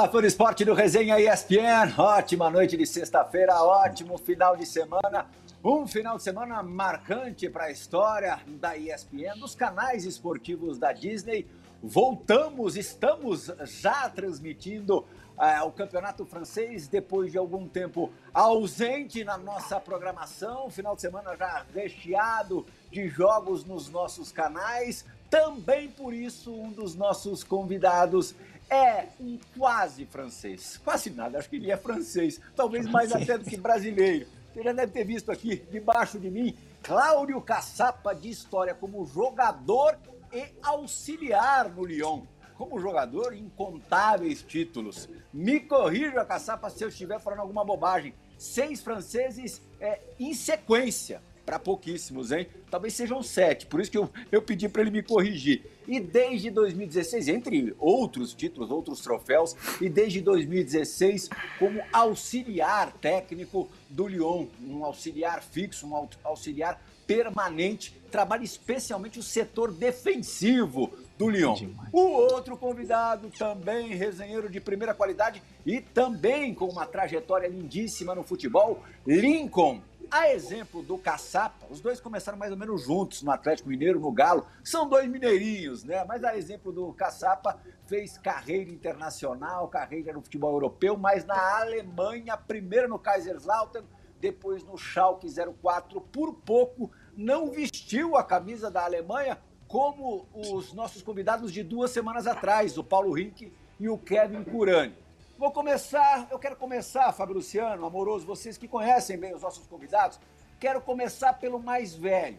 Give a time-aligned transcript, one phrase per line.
[0.00, 1.92] Olá, fã do esporte do Resenha ESPN.
[1.98, 5.26] Ótima noite de sexta-feira, ótimo final de semana.
[5.62, 11.46] Um final de semana marcante para a história da ESPN, dos canais esportivos da Disney.
[11.82, 19.78] Voltamos, estamos já transmitindo uh, o campeonato francês depois de algum tempo ausente na nossa
[19.78, 20.70] programação.
[20.70, 25.04] Final de semana já recheado de jogos nos nossos canais.
[25.28, 28.34] Também por isso, um dos nossos convidados
[28.70, 30.80] é um quase francês.
[30.82, 32.40] Quase nada, acho que ele é francês.
[32.54, 34.26] Talvez mais até do que brasileiro.
[34.52, 39.98] Você já deve ter visto aqui, debaixo de mim, Cláudio Caçapa de história como jogador
[40.32, 42.22] e auxiliar no Lyon.
[42.56, 45.08] Como jogador, incontáveis títulos.
[45.32, 48.14] Me corrija, Caçapa, se eu estiver falando alguma bobagem.
[48.38, 52.46] Seis franceses é, em sequência para pouquíssimos, hein?
[52.70, 55.64] Talvez sejam sete, por isso que eu, eu pedi para ele me corrigir.
[55.88, 64.06] E desde 2016, entre outros títulos, outros troféus, e desde 2016 como auxiliar técnico do
[64.06, 71.56] Lyon, um auxiliar fixo, um auxiliar permanente, trabalha especialmente o setor defensivo do Lyon.
[71.92, 78.22] O outro convidado, também resenheiro de primeira qualidade e também com uma trajetória lindíssima no
[78.22, 83.68] futebol, Lincoln a exemplo do Caçapa, os dois começaram mais ou menos juntos no Atlético
[83.68, 84.44] Mineiro, no Galo.
[84.64, 86.04] São dois mineirinhos, né?
[86.04, 92.36] Mas a exemplo do Caçapa, fez carreira internacional, carreira no futebol europeu, mas na Alemanha,
[92.36, 93.86] primeiro no Kaiserslautern,
[94.20, 95.28] depois no Schalke
[95.62, 101.92] 04, por pouco não vestiu a camisa da Alemanha, como os nossos convidados de duas
[101.92, 105.09] semanas atrás, o Paulo Rink e o Kevin Curani.
[105.40, 110.20] Vou começar, eu quero começar, Fábio Luciano, amoroso, vocês que conhecem bem os nossos convidados,
[110.58, 112.38] quero começar pelo mais velho.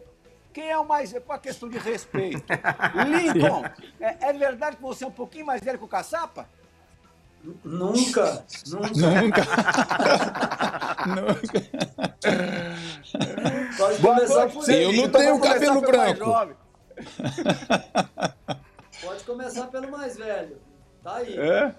[0.52, 1.12] Quem é o mais.
[1.12, 2.44] Com a questão de respeito.
[3.34, 3.64] Lincoln,
[3.98, 6.48] é, é, verdade que você é um pouquinho mais velho que o Caçapa?
[7.42, 8.90] Nunca, nunca.
[8.94, 9.42] Nunca.
[11.10, 11.60] nunca.
[13.78, 14.82] Pode começar por aí.
[14.84, 16.56] Eu não então tenho cabelo branco.
[19.02, 20.56] Pode começar pelo mais velho.
[21.02, 21.36] Tá aí.
[21.36, 21.74] É?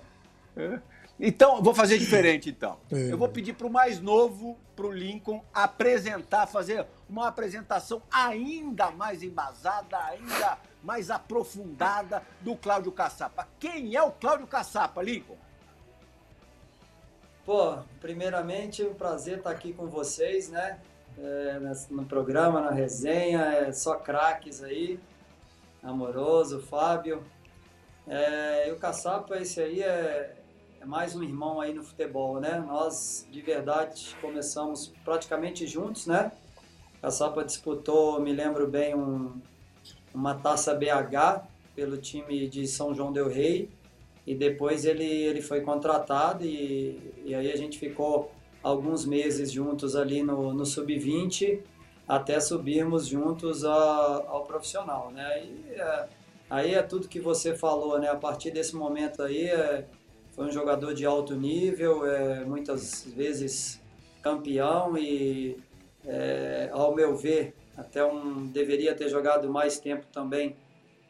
[0.57, 0.92] É.
[1.19, 2.77] Então, vou fazer diferente, então.
[2.91, 3.11] É.
[3.11, 8.89] Eu vou pedir para o mais novo, para o Lincoln, apresentar, fazer uma apresentação ainda
[8.91, 13.47] mais embasada, ainda mais aprofundada do Cláudio Caçapa.
[13.59, 15.37] Quem é o Cláudio Caçapa, Lincoln?
[17.45, 20.79] Pô, primeiramente, é um prazer estar aqui com vocês, né?
[21.17, 21.59] É,
[21.89, 24.99] no programa, na resenha, é só craques aí.
[25.83, 27.23] Amoroso, Fábio.
[28.07, 30.35] É, e o Caçapa, esse aí é,
[30.83, 32.61] é mais um irmão aí no futebol, né?
[32.67, 36.29] Nós, de verdade, começamos praticamente juntos, né?
[37.01, 39.31] A Sapa disputou, me lembro bem, um,
[40.13, 43.69] uma taça BH pelo time de São João del Rei
[44.27, 49.95] e depois ele, ele foi contratado e, e aí a gente ficou alguns meses juntos
[49.95, 51.61] ali no, no Sub-20
[52.05, 55.45] até subirmos juntos a, ao profissional, né?
[55.45, 56.09] E, é,
[56.49, 58.09] aí é tudo que você falou, né?
[58.09, 59.87] A partir desse momento aí, é,
[60.35, 63.79] foi um jogador de alto nível, é, muitas vezes
[64.21, 65.57] campeão e,
[66.05, 70.55] é, ao meu ver, até um deveria ter jogado mais tempo também,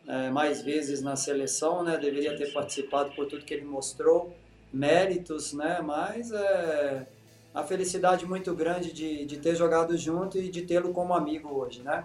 [0.07, 1.97] é, mais vezes na seleção, né?
[1.97, 4.35] Deveria ter participado por tudo que ele mostrou,
[4.73, 5.81] méritos, né?
[5.81, 7.07] Mas é
[7.53, 11.81] a felicidade muito grande de, de ter jogado junto e de tê-lo como amigo hoje,
[11.81, 12.03] né?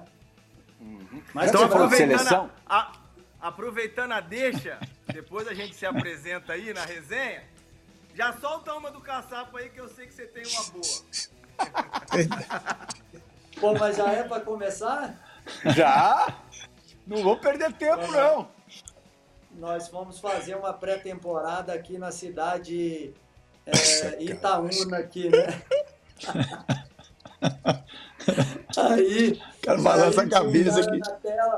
[0.80, 1.22] Uhum.
[1.34, 2.92] Mas então, aproveitando a,
[3.40, 7.44] aproveitando a deixa, depois a gente se apresenta aí na resenha.
[8.14, 11.04] Já solta uma do caçapa aí que eu sei que você tem uma boa.
[13.60, 15.18] Pô, mas já é para começar?
[15.74, 16.40] Já?
[17.06, 18.48] Não vou perder tempo, não.
[19.52, 23.12] Nós vamos fazer uma pré-temporada aqui na cidade
[23.66, 25.62] é, Itaúna, aqui, né?
[28.76, 29.40] aí.
[29.60, 30.98] Quero balança a cabeça aqui.
[30.98, 31.56] Na tela,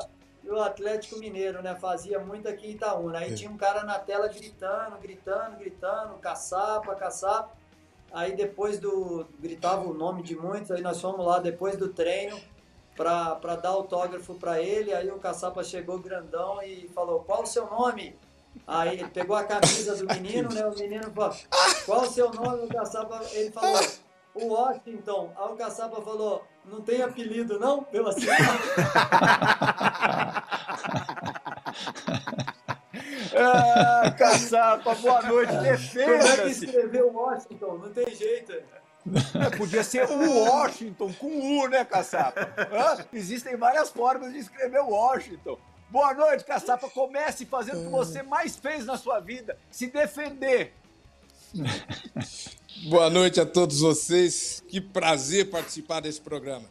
[0.52, 1.75] o Atlético Mineiro, né?
[1.75, 3.19] Fazia muito aqui em Itaúna.
[3.19, 3.35] Aí é.
[3.35, 7.50] tinha um cara na tela gritando, gritando, gritando, caçapa, caçapa.
[8.12, 9.26] Aí depois do.
[9.38, 12.38] gritava o nome de muitos, aí nós fomos lá depois do treino
[12.97, 14.93] para dar autógrafo para ele.
[14.93, 18.17] Aí o caçapa chegou grandão e falou: Qual o seu nome?
[18.67, 20.67] Aí ele pegou a camisa do menino, né?
[20.67, 21.37] O menino falou:
[21.87, 22.64] Qual o seu nome?
[22.64, 23.81] O caçapa, ele falou:
[24.35, 25.32] O Washington.
[25.37, 27.83] Aí o caçapa falou: Não tem apelido, não?
[27.83, 28.43] Pela cidade.
[33.37, 36.19] ah, caçapa, boa noite, defesa.
[36.19, 37.79] Como é que escreveu Washington?
[37.79, 38.53] Não tem jeito.
[38.53, 42.49] É, podia ser o Washington com U, né, caçapa?
[43.13, 45.59] Existem várias formas de escrever Washington.
[45.89, 46.89] Boa noite, caçapa.
[46.91, 50.73] Comece fazendo o que você mais fez na sua vida, se defender.
[52.76, 54.62] Boa noite a todos vocês.
[54.69, 56.64] Que prazer participar desse programa.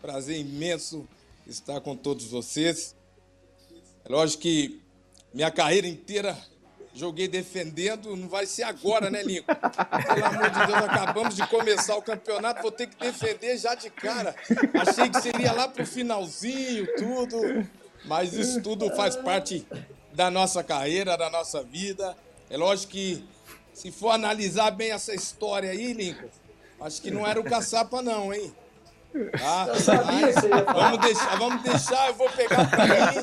[0.00, 1.06] Prazer imenso
[1.46, 2.94] estar com todos vocês.
[4.04, 4.80] É lógico que
[5.34, 6.38] minha carreira inteira
[6.94, 9.54] joguei defendendo, não vai ser agora, né, Lincoln?
[9.54, 13.90] Pelo amor de Deus, acabamos de começar o campeonato, vou ter que defender já de
[13.90, 14.34] cara.
[14.74, 17.40] Achei que seria lá pro finalzinho, tudo,
[18.04, 19.66] mas isso tudo faz parte
[20.12, 22.16] da nossa carreira, da nossa vida.
[22.50, 23.24] É lógico que
[23.78, 26.28] se for analisar bem essa história aí, Lincoln,
[26.80, 28.52] acho que não era o caçapa não, hein?
[29.38, 29.66] Tá?
[30.74, 33.20] vamos deixar, vamos deixar, eu vou pegar para mim.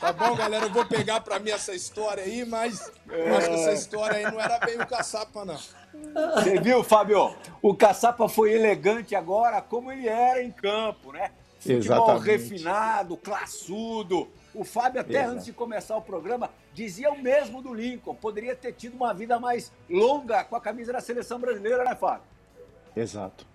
[0.00, 0.66] Tá bom, galera?
[0.66, 4.24] Eu vou pegar para mim essa história aí, mas eu acho que essa história aí
[4.24, 5.58] não era bem o caçapa, não.
[6.34, 7.36] Você viu, Fábio?
[7.62, 11.30] O caçapa foi elegante agora, como ele era em campo, né?
[11.60, 12.26] Futebol Exatamente.
[12.26, 14.28] refinado, classudo.
[14.54, 15.30] O Fábio, até Exato.
[15.30, 18.14] antes de começar o programa, dizia o mesmo do Lincoln.
[18.14, 22.24] Poderia ter tido uma vida mais longa com a camisa da seleção brasileira, né, Fábio?
[22.94, 23.46] Exato.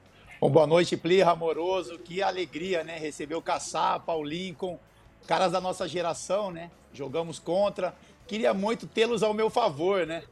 [0.42, 2.00] Bom, boa noite, Plirra, amoroso.
[2.00, 2.98] Que alegria, né?
[2.98, 4.80] Receber o Caçapa, o Lincoln,
[5.28, 6.72] caras da nossa geração, né?
[6.94, 7.94] Jogamos contra.
[8.26, 10.24] Queria muito tê-los ao meu favor, né?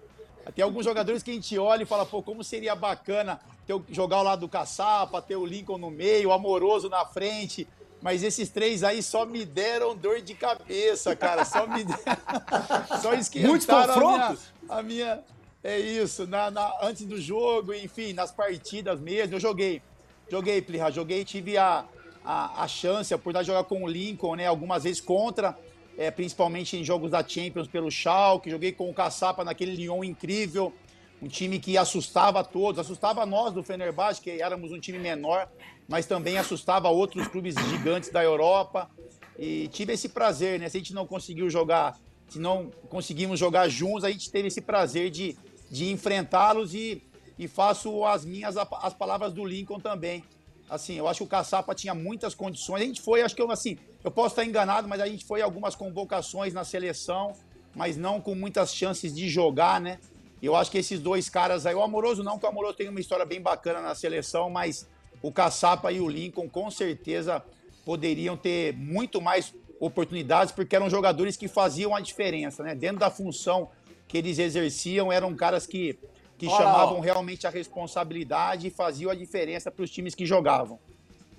[0.53, 4.17] Tem alguns jogadores que a gente olha e fala, pô, como seria bacana ter, jogar
[4.17, 7.67] ao lado do Caçapa, ter o Lincoln no meio, o Amoroso na frente.
[8.01, 11.43] Mas esses três aí só me deram dor de cabeça, cara.
[11.45, 12.01] Só me deram...
[13.01, 14.53] Só esquentaram Muitos confrontos?
[14.69, 15.23] A minha, a minha...
[15.63, 19.81] É isso, na, na, antes do jogo, enfim, nas partidas mesmo, eu joguei
[20.29, 21.85] Joguei, Plirra, joguei, tive a,
[22.23, 24.47] a, a chance, a oportunidade de jogar com o Lincoln, né?
[24.47, 25.55] Algumas vezes contra,
[25.97, 28.49] é, principalmente em jogos da Champions pelo Schalke.
[28.49, 30.73] Joguei com o Caçapa naquele Lyon incrível,
[31.21, 35.49] um time que assustava todos, assustava nós do Fenerbahçe, que éramos um time menor,
[35.87, 38.89] mas também assustava outros clubes gigantes da Europa.
[39.37, 40.69] E tive esse prazer, né?
[40.69, 41.97] Se a gente não conseguiu jogar,
[42.27, 45.37] se não conseguimos jogar juntos, a gente teve esse prazer de,
[45.69, 47.01] de enfrentá-los e
[47.37, 50.23] e faço as minhas as palavras do Lincoln também.
[50.69, 52.81] Assim, eu acho que o Caçapa tinha muitas condições.
[52.81, 55.41] A gente foi, acho que eu assim, eu posso estar enganado, mas a gente foi
[55.41, 57.33] algumas convocações na seleção,
[57.75, 59.99] mas não com muitas chances de jogar, né?
[60.45, 62.99] Eu acho que esses dois caras aí, o Amoroso não, que o Amoroso tem uma
[62.99, 64.87] história bem bacana na seleção, mas
[65.21, 67.43] o Caçapa e o Lincoln com certeza
[67.83, 72.73] poderiam ter muito mais oportunidades, porque eram jogadores que faziam a diferença, né?
[72.73, 73.69] Dentro da função
[74.07, 75.97] que eles exerciam, eram caras que
[76.37, 80.79] que Olha chamavam realmente a responsabilidade e faziam a diferença para os times que jogavam.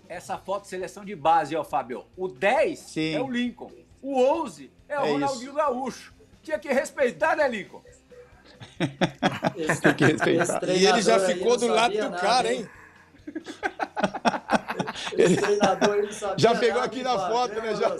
[0.08, 2.04] Essa foto de seleção de base, ó, Fábio.
[2.16, 3.14] O 10 Sim.
[3.14, 3.70] é o Lincoln.
[4.00, 5.54] O 11 é o é Ronaldinho isso.
[5.54, 6.14] Gaúcho.
[6.42, 7.82] Tinha que respeitar, né, Lincoln?
[9.56, 10.64] Esse, Tem que respeitar.
[10.64, 12.68] E ele já ficou do lado do nada, cara, hein?
[15.16, 17.74] Esse treinador ele já pegou aqui na foto, né?
[17.74, 17.90] Já...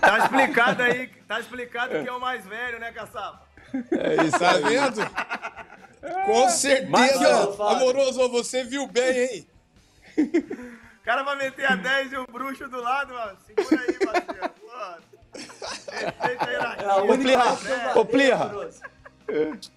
[0.00, 3.42] Tá explicado aí, tá explicado que é o mais velho, né, Caçapa?
[3.92, 5.00] É isso, tá vendo?
[6.24, 6.90] Com certeza.
[6.90, 7.20] Mas,
[7.60, 9.48] Amoroso, você viu bem, hein?
[11.00, 13.36] O cara vai meter a 10 e o bruxo do lado, mano.
[13.46, 14.46] Segura aí, parceiro.
[17.94, 18.50] Ô, Plirra.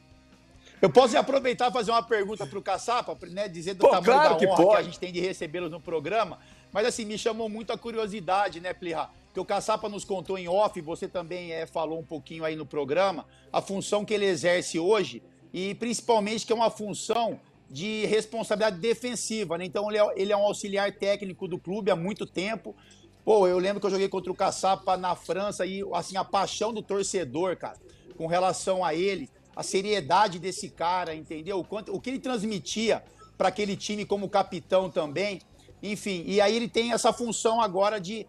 [0.81, 4.05] Eu posso aproveitar e fazer uma pergunta para o Caçapa, né, dizer do Pô, tamanho
[4.05, 6.39] claro da honra que, que, a gente tem de recebê-los no programa.
[6.71, 9.09] Mas assim, me chamou muito a curiosidade, né, Plirra?
[9.33, 12.65] Que o Caçapa nos contou em off, você também é, falou um pouquinho aí no
[12.65, 15.21] programa, a função que ele exerce hoje
[15.53, 17.39] e principalmente que é uma função
[17.69, 19.65] de responsabilidade defensiva, né?
[19.65, 22.75] Então ele é, ele é, um auxiliar técnico do clube há muito tempo.
[23.23, 26.73] Pô, eu lembro que eu joguei contra o Caçapa na França e assim a paixão
[26.73, 27.77] do torcedor, cara,
[28.17, 31.59] com relação a ele, a seriedade desse cara, entendeu?
[31.59, 33.03] O, quanto, o que ele transmitia
[33.37, 35.41] para aquele time como capitão também.
[35.81, 38.27] Enfim, e aí ele tem essa função agora de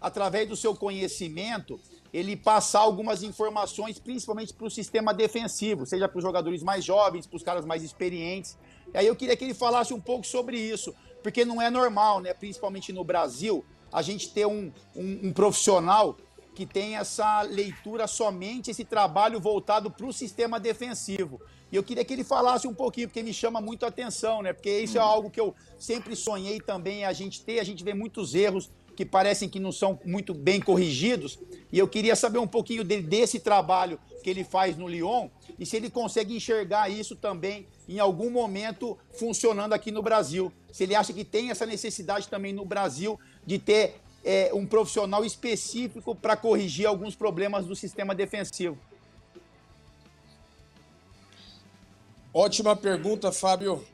[0.00, 1.80] através do seu conhecimento,
[2.12, 7.26] ele passar algumas informações, principalmente para o sistema defensivo, seja para os jogadores mais jovens,
[7.26, 8.58] para os caras mais experientes.
[8.92, 12.20] E aí eu queria que ele falasse um pouco sobre isso, porque não é normal,
[12.20, 12.34] né?
[12.34, 16.16] Principalmente no Brasil, a gente ter um, um, um profissional
[16.54, 21.40] que tem essa leitura somente, esse trabalho voltado para o sistema defensivo.
[21.70, 24.52] E eu queria que ele falasse um pouquinho, porque me chama muito a atenção, né?
[24.52, 27.94] Porque isso é algo que eu sempre sonhei também a gente ter, a gente vê
[27.94, 31.38] muitos erros que parecem que não são muito bem corrigidos.
[31.72, 35.28] E eu queria saber um pouquinho dele, desse trabalho que ele faz no Lyon
[35.58, 40.52] e se ele consegue enxergar isso também em algum momento funcionando aqui no Brasil.
[40.70, 45.24] Se ele acha que tem essa necessidade também no Brasil de ter é, um profissional
[45.24, 48.78] específico para corrigir alguns problemas do sistema defensivo.
[52.32, 53.84] Ótima pergunta, Fábio.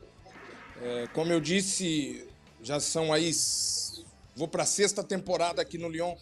[0.81, 2.25] É, como eu disse,
[2.63, 3.33] já são aí
[4.39, 6.15] Vou para a sexta temporada aqui no Lyon,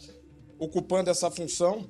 [0.59, 1.87] ocupando essa função.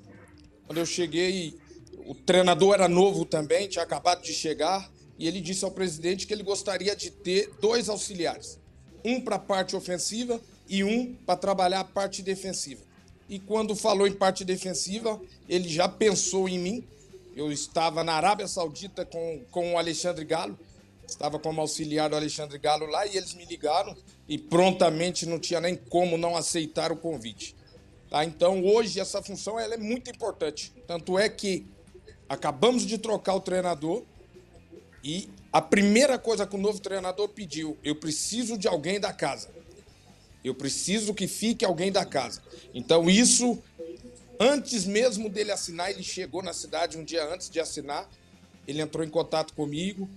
[0.66, 1.56] Quando eu cheguei,
[2.04, 4.90] o treinador era novo também, tinha acabado de chegar.
[5.16, 8.58] e ele disse ao presidente que ele gostaria de ter dois auxiliares,
[9.04, 12.82] um para a parte ofensiva e um para trabalhar a parte defensiva.
[13.28, 16.84] E quando falou em parte defensiva, ele já pensou em mim.
[17.34, 20.58] Eu estava na Arábia Saudita com, com o Alexandre Galo,
[21.06, 23.96] estava como auxiliar do Alexandre Galo lá e eles me ligaram
[24.28, 27.54] e prontamente não tinha nem como não aceitar o convite.
[28.08, 28.24] Tá?
[28.24, 30.72] Então hoje essa função ela é muito importante.
[30.86, 31.66] Tanto é que
[32.28, 34.02] acabamos de trocar o treinador
[35.02, 39.48] e a primeira coisa que o novo treinador pediu, eu preciso de alguém da casa.
[40.46, 42.40] Eu preciso que fique alguém da casa.
[42.72, 43.60] Então isso
[44.38, 48.08] antes mesmo dele assinar, ele chegou na cidade um dia antes de assinar,
[48.66, 50.08] ele entrou em contato comigo,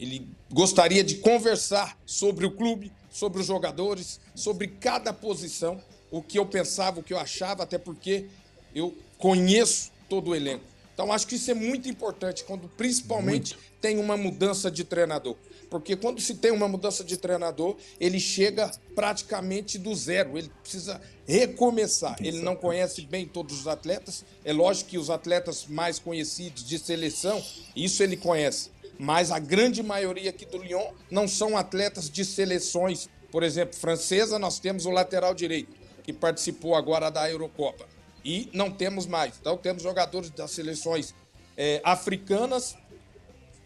[0.00, 6.38] ele gostaria de conversar sobre o clube, sobre os jogadores, sobre cada posição, o que
[6.38, 8.26] eu pensava, o que eu achava, até porque
[8.74, 10.64] eu conheço todo o elenco.
[10.94, 13.70] Então acho que isso é muito importante quando principalmente muito.
[13.80, 15.36] tem uma mudança de treinador.
[15.70, 21.00] Porque quando se tem uma mudança de treinador, ele chega praticamente do zero, ele precisa
[21.26, 22.16] recomeçar.
[22.20, 24.24] Ele não conhece bem todos os atletas.
[24.44, 27.42] É lógico que os atletas mais conhecidos de seleção,
[27.74, 28.70] isso ele conhece.
[28.98, 33.08] Mas a grande maioria aqui do Lyon não são atletas de seleções.
[33.30, 37.94] Por exemplo, francesa, nós temos o lateral direito, que participou agora da Eurocopa
[38.24, 39.34] e não temos mais.
[39.38, 41.14] Então temos jogadores das seleções
[41.56, 42.76] é, africanas,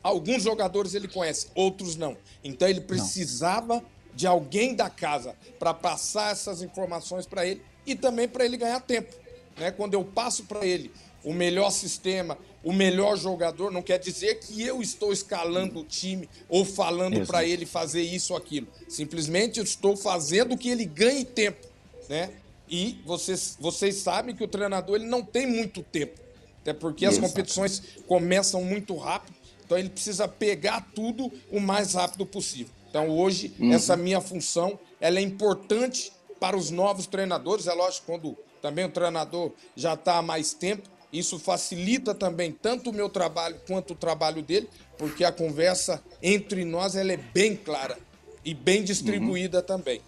[0.02, 2.16] alguns jogadores ele conhece, outros não.
[2.42, 3.84] Então ele precisava não.
[4.14, 8.80] de alguém da casa para passar essas informações para ele e também para ele ganhar
[8.80, 9.14] tempo.
[9.56, 9.70] Né?
[9.70, 10.90] Quando eu passo para ele
[11.24, 16.28] o melhor sistema, o melhor jogador, não quer dizer que eu estou escalando o time
[16.48, 18.66] ou falando para ele fazer isso ou aquilo.
[18.88, 21.66] Simplesmente eu estou fazendo que ele ganhe tempo.
[22.08, 22.30] Né?
[22.68, 26.20] E vocês, vocês sabem que o treinador ele não tem muito tempo.
[26.60, 29.37] Até porque as competições começam muito rápido.
[29.68, 32.72] Então ele precisa pegar tudo o mais rápido possível.
[32.88, 33.70] Então hoje uhum.
[33.70, 36.10] essa minha função ela é importante
[36.40, 37.66] para os novos treinadores.
[37.66, 40.88] É lógico quando também o treinador já está há mais tempo.
[41.12, 46.64] Isso facilita também tanto o meu trabalho quanto o trabalho dele, porque a conversa entre
[46.64, 47.98] nós ela é bem clara
[48.42, 49.64] e bem distribuída uhum.
[49.64, 50.00] também.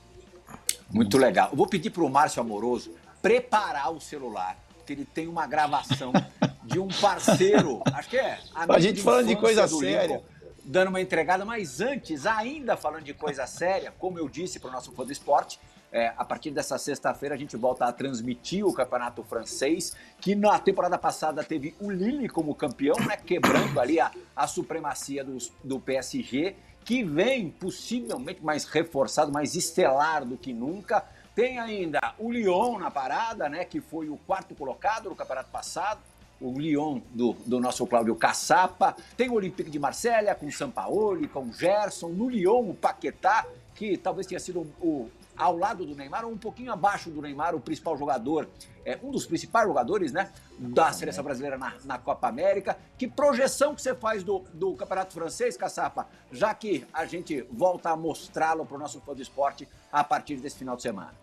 [0.90, 1.50] Muito legal.
[1.50, 6.12] Eu vou pedir para o Márcio Amoroso preparar o celular, que ele tem uma gravação
[6.70, 8.38] de um parceiro, acho que é.
[8.54, 10.16] A gente falando de coisa séria.
[10.16, 10.24] Lincoln,
[10.64, 14.72] dando uma entregada, mas antes, ainda falando de coisa séria, como eu disse para o
[14.72, 15.58] nosso fã do esporte,
[15.92, 20.56] é, a partir dessa sexta-feira a gente volta a transmitir o campeonato francês, que na
[20.58, 25.80] temporada passada teve o Lille como campeão, né, quebrando ali a, a supremacia dos, do
[25.80, 31.04] PSG que vem possivelmente mais reforçado, mais estelar do que nunca.
[31.34, 36.00] Tem ainda o Lyon na parada, né, que foi o quarto colocado no campeonato passado,
[36.40, 38.96] o Lyon do, do nosso Cláudio Caçapa.
[39.16, 42.08] Tem o Olympique de Marselha com o Sampaoli, com o Gerson.
[42.08, 46.38] No Lyon, o Paquetá, que talvez tenha sido o, ao lado do Neymar, ou um
[46.38, 48.48] pouquinho abaixo do Neymar, o principal jogador,
[48.84, 52.76] é, um dos principais jogadores né, da seleção brasileira na, na Copa América.
[52.98, 57.90] Que projeção que você faz do, do Campeonato Francês, Caçapa, já que a gente volta
[57.90, 61.19] a mostrá-lo para o nosso fã do esporte a partir desse final de semana?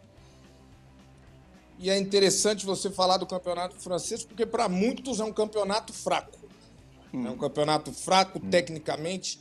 [1.79, 6.37] E é interessante você falar do campeonato francês, porque para muitos é um campeonato fraco.
[7.13, 7.27] Hum.
[7.27, 8.49] É um campeonato fraco hum.
[8.49, 9.39] tecnicamente.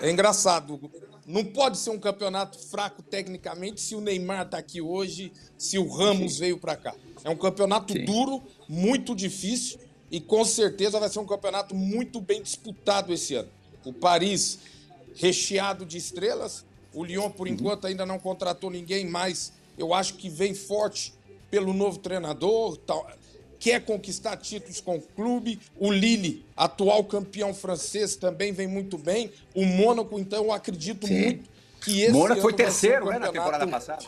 [0.00, 0.78] É engraçado,
[1.26, 5.88] não pode ser um campeonato fraco tecnicamente se o Neymar está aqui hoje, se o
[5.88, 6.40] Ramos Sim.
[6.40, 6.94] veio para cá.
[7.24, 8.04] É um campeonato Sim.
[8.04, 13.48] duro, muito difícil e com certeza vai ser um campeonato muito bem disputado esse ano.
[13.84, 14.58] O Paris
[15.14, 17.54] recheado de estrelas, o Lyon por uhum.
[17.54, 21.12] enquanto ainda não contratou ninguém, mas eu acho que vem forte
[21.56, 23.10] pelo novo treinador, tal,
[23.58, 25.58] quer conquistar títulos com o clube.
[25.78, 29.32] O Lille, atual campeão francês, também vem muito bem.
[29.54, 31.18] O Mônaco, então, eu acredito Sim.
[31.18, 32.10] muito que esse.
[32.10, 34.04] O Mônaco foi terceiro, um né, na temporada passada.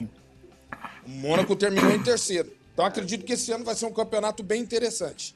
[1.07, 2.53] O Mônaco terminou em terceiro.
[2.75, 5.35] Então, acredito que esse ano vai ser um campeonato bem interessante.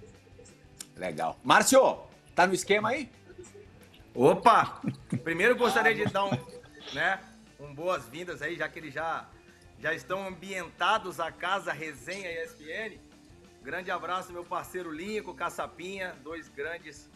[0.94, 1.40] Legal.
[1.42, 1.96] Márcio,
[2.34, 3.08] tá no esquema aí?
[4.14, 4.82] Opa!
[5.24, 6.38] Primeiro gostaria de dar um,
[6.92, 7.20] né,
[7.58, 9.26] um boas-vindas aí, já que eles já,
[9.82, 13.00] já estão ambientados a casa Resenha ESPN.
[13.62, 17.10] Grande abraço, meu parceiro Lincoln, Caçapinha, dois grandes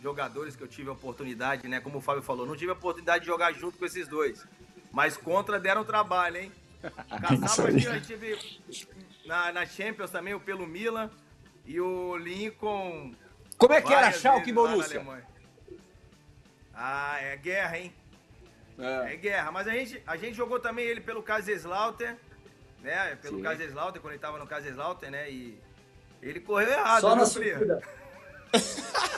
[0.00, 1.80] jogadores que eu tive a oportunidade, né?
[1.80, 4.46] Como o Fábio falou, não tive a oportunidade de jogar junto com esses dois.
[4.92, 6.52] Mas contra deram trabalho, hein?
[7.42, 8.38] Caçapa aqui, eu tive
[9.26, 11.10] na, na Champions também, o pelo Milan.
[11.66, 13.12] E o Lincoln.
[13.58, 15.02] Como é que era Schalke e Borussia?
[16.72, 17.92] Ah, é guerra, hein?
[18.78, 19.12] É.
[19.12, 19.16] é.
[19.16, 19.50] guerra.
[19.52, 22.16] Mas a gente, a gente jogou também ele pelo Kaiserslautern,
[22.82, 23.16] né?
[23.22, 23.42] Pelo Sim.
[23.42, 25.30] Kaiserslautern, quando ele tava no Kaiserslautern, né?
[25.30, 25.58] E
[26.22, 27.82] ele correu errado, Só na subida.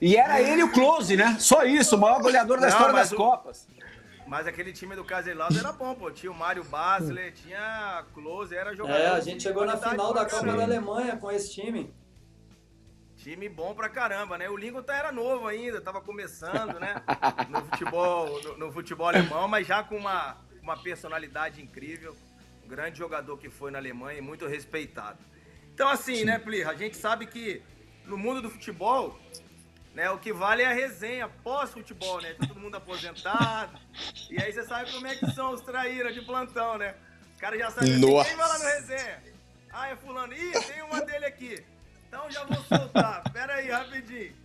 [0.00, 1.36] E era ele o close, né?
[1.38, 3.68] Só isso, o maior goleador da Não, história mas das o- Copas.
[4.26, 6.10] Mas aquele time do Kaiserslautern era bom, pô.
[6.10, 8.98] Tinha o Mário Basler, tinha Close, era jogador.
[8.98, 10.56] É, a gente chegou na final da Copa caramba.
[10.58, 11.92] da Alemanha com esse time.
[13.22, 14.48] Time bom pra caramba, né?
[14.48, 16.94] O Lincoln tá- era novo ainda, tava começando, né?
[17.50, 22.16] No futebol, no, no futebol alemão, mas já com uma, uma personalidade incrível.
[22.64, 25.18] Um grande jogador que foi na Alemanha e muito respeitado.
[25.74, 26.70] Então, assim, né, Plirra?
[26.70, 27.62] A gente sabe que
[28.06, 29.20] no mundo do futebol,
[29.94, 32.32] né, o que vale é a resenha pós-futebol, né?
[32.34, 33.78] Tá todo mundo aposentado.
[34.30, 36.94] E aí você sabe como é que são os traíras de plantão, né?
[37.36, 38.28] O cara já sabe assim, Nossa.
[38.30, 39.22] quem vai lá no resenha?
[39.70, 40.32] Ah, é fulano.
[40.32, 41.62] Ih, tem uma dele aqui.
[42.10, 43.22] Então já vou soltar.
[43.32, 44.36] Pera aí, rapidinho.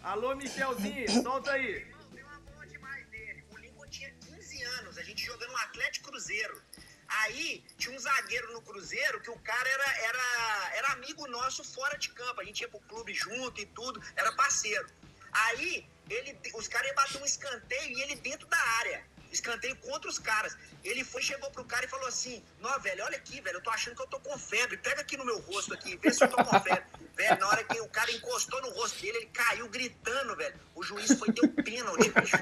[0.00, 1.84] Alô, Michelzinho, solta aí.
[2.12, 3.44] Uma boa demais dele.
[3.50, 6.62] O Lincoln tinha 15 anos, a gente jogando no Atlético Cruzeiro.
[7.08, 11.98] Aí tinha um zagueiro no Cruzeiro que o cara era, era, era amigo nosso fora
[11.98, 12.40] de campo.
[12.40, 14.88] A gente ia pro clube junto e tudo, era parceiro.
[15.32, 19.04] Aí ele, os caras iam bater um escanteio e ele dentro da área.
[19.30, 20.56] Escanteio contra os caras.
[20.82, 23.70] Ele foi, chegou pro cara e falou assim: Nó, velho, olha aqui, velho, eu tô
[23.70, 24.76] achando que eu tô com febre.
[24.78, 26.84] Pega aqui no meu rosto aqui, vê se eu tô com febre.
[27.16, 30.58] velho, na hora que o cara encostou no rosto dele, ele caiu gritando, velho.
[30.74, 32.36] O juiz foi deu pênalti, bicho.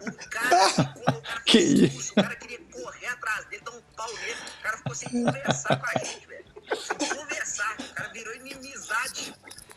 [0.00, 2.12] O cara ficou, o cara Que isso?
[2.12, 4.36] o cara queria correr atrás dele, dar um pau nele.
[4.58, 6.44] O cara ficou sem conversar com a gente, velho.
[6.76, 7.76] Sem conversar.
[7.78, 9.34] O cara virou inimizade.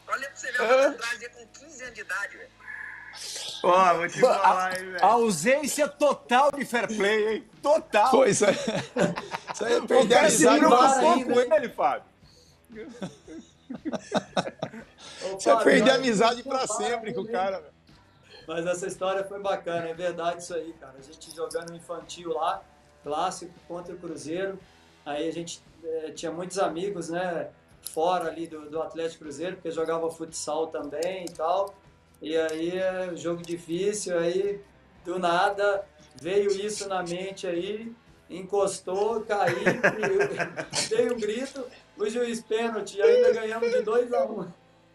[0.07, 2.51] Olha pra você ver, o cara com 15 anos de idade, velho.
[3.63, 5.05] Ó, vou te A, falar, hein, a velho.
[5.05, 7.43] ausência total de fair play, hein?
[7.61, 8.11] Total.
[8.11, 8.53] Pô, isso aí,
[9.53, 12.03] isso aí é o perder a cara se amizade com ele, Fábio.
[15.23, 17.73] É Fábio, perder a amizade para sempre com o cara, velho.
[18.47, 20.93] Mas essa história foi bacana, é verdade isso aí, cara.
[20.97, 22.61] A gente jogando infantil lá,
[23.03, 24.59] clássico contra o Cruzeiro.
[25.05, 27.49] Aí a gente eh, tinha muitos amigos, né?
[27.91, 31.73] Fora ali do, do Atlético Cruzeiro, porque jogava futsal também e tal.
[32.25, 34.59] E aí, é jogo difícil, aí
[35.05, 35.85] do nada
[36.19, 37.93] veio isso na mente aí,
[38.27, 39.53] encostou, caí,
[40.89, 41.63] dei um grito,
[41.95, 44.47] o juiz pênalti, e ainda ganhamos de 2 a 1 um.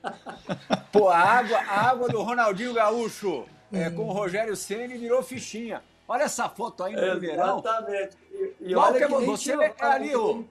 [0.91, 5.85] Pô, a água, a água do Ronaldinho Gaúcho é, com o Rogério Ceni virou fichinha.
[6.09, 7.61] Olha essa foto aí no Mineirão.
[7.61, 8.17] Exatamente.
[8.33, 10.45] E, e Qual olha que é você é ali o,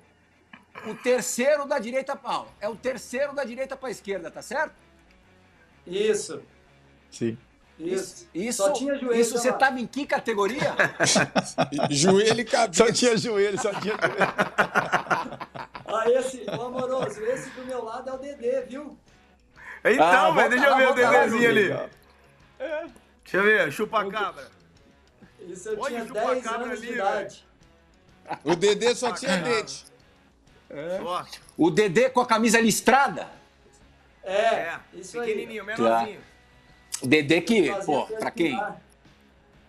[0.88, 4.76] o terceiro da direita para é o terceiro da direita para esquerda, tá certo?
[5.86, 6.42] Isso,
[7.12, 7.38] Sim.
[7.80, 8.28] isso.
[8.34, 9.20] Isso, Só tinha joelho.
[9.20, 9.58] isso você lá.
[9.58, 10.76] tava em que categoria?
[11.90, 12.92] Joelho e Só cabeça.
[12.94, 15.40] tinha joelho, só tinha joelho.
[15.92, 18.96] Ah, esse, ô amoroso, esse do meu lado é o Dedê, viu?
[19.84, 21.62] Então, Ah, velho, deixa eu volta ver o lá, desenho ali.
[21.64, 21.90] Legal.
[23.24, 24.48] Deixa eu ver, chupa-cabra.
[25.40, 27.48] Isso eu Olha tinha o chupacabra 10 anos ali, de idade.
[28.44, 29.86] O Dedê só tinha dente.
[31.04, 31.24] Ó,
[31.58, 33.28] o Dedê com a camisa listrada?
[34.24, 35.26] É, é, isso aí.
[35.28, 36.20] pequenininho, menorzinho.
[36.20, 36.24] O
[37.04, 38.60] Dedê que, pô, pra quem,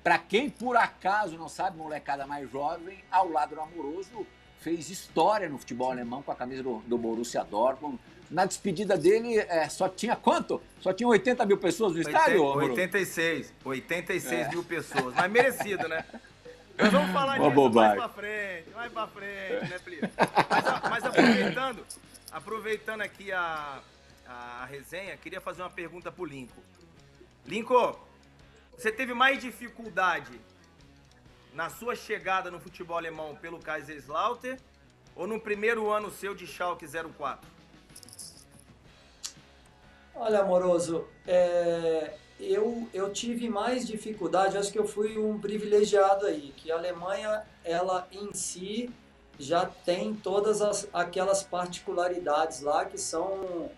[0.03, 4.27] pra quem por acaso não sabe, molecada mais jovem, ao lado do Amoroso,
[4.61, 7.99] fez história no futebol alemão com a camisa do, do Borussia Dortmund.
[8.31, 10.61] Na despedida dele, é, só tinha quanto?
[10.81, 12.71] Só tinha 80 mil pessoas no estádio, Amoroso?
[12.71, 13.53] 86.
[13.65, 15.15] 86 mil pessoas.
[15.15, 16.05] Mas merecido, né?
[16.79, 17.99] Nós vamos falar Uma disso bobagem.
[17.99, 20.11] mais pra frente, mais pra frente, né, Plio?
[20.17, 21.87] Mas, mas aproveitando,
[22.33, 23.81] aproveitando aqui a,
[24.27, 26.63] a resenha, queria fazer uma pergunta pro Lincoln.
[27.47, 27.97] Lincoln,
[28.77, 30.41] você teve mais dificuldade
[31.53, 34.59] na sua chegada no futebol alemão pelo Kaiserslautern
[35.17, 37.49] ou no primeiro ano seu de Schalke 04?
[40.15, 46.53] Olha, amoroso, é, eu, eu tive mais dificuldade, acho que eu fui um privilegiado aí,
[46.57, 48.91] que a Alemanha, ela em si,
[49.39, 53.71] já tem todas as, aquelas particularidades lá que são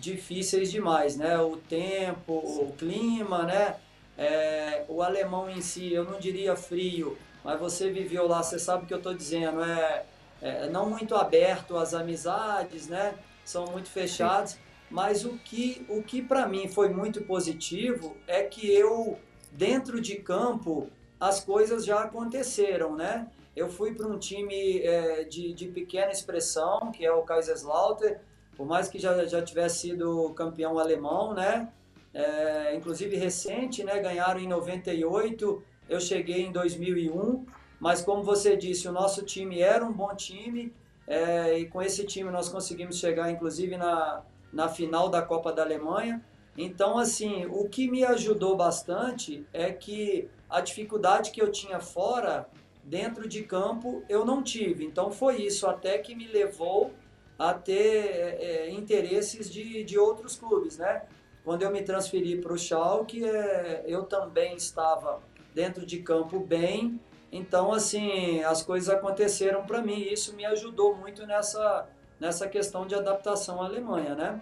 [0.00, 1.38] difíceis demais, né?
[1.38, 3.76] O tempo, o clima, né?
[4.16, 8.84] É, o alemão em si, eu não diria frio, mas você viveu lá, você sabe
[8.84, 10.04] o que eu estou dizendo, é,
[10.42, 13.14] é não muito aberto às amizades, né?
[13.44, 14.56] São muito fechados.
[14.90, 19.16] Mas o que, o que para mim foi muito positivo é que eu,
[19.52, 23.28] dentro de campo, as coisas já aconteceram, né?
[23.54, 28.16] Eu fui para um time é, de, de pequena expressão, que é o Kaiserslautern,
[28.60, 31.72] por mais que já, já tivesse sido campeão alemão, né?
[32.12, 33.98] É, inclusive recente, né?
[34.00, 37.46] Ganharam em 98, eu cheguei em 2001,
[37.80, 40.74] mas como você disse, o nosso time era um bom time,
[41.06, 45.62] é, e com esse time nós conseguimos chegar, inclusive, na, na final da Copa da
[45.62, 46.22] Alemanha.
[46.54, 52.46] Então, assim, o que me ajudou bastante é que a dificuldade que eu tinha fora,
[52.84, 54.84] dentro de campo, eu não tive.
[54.84, 56.92] Então, foi isso até que me levou
[57.40, 61.02] a ter é, interesses de, de outros clubes, né?
[61.44, 65.22] quando eu me transferi para o Schalke, é, eu também estava
[65.54, 67.00] dentro de campo bem,
[67.32, 69.98] então assim as coisas aconteceram para mim.
[69.98, 74.40] E isso me ajudou muito nessa nessa questão de adaptação à Alemanha, né?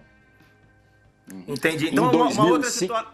[1.47, 1.87] Entendi.
[1.87, 3.13] Então, uma, uma, outra situa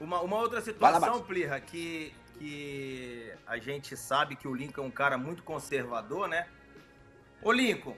[0.00, 4.90] uma, uma outra situação, Plirra, que, que a gente sabe que o Lincoln é um
[4.90, 6.48] cara muito conservador, né?
[7.42, 7.94] Ô, Lincoln,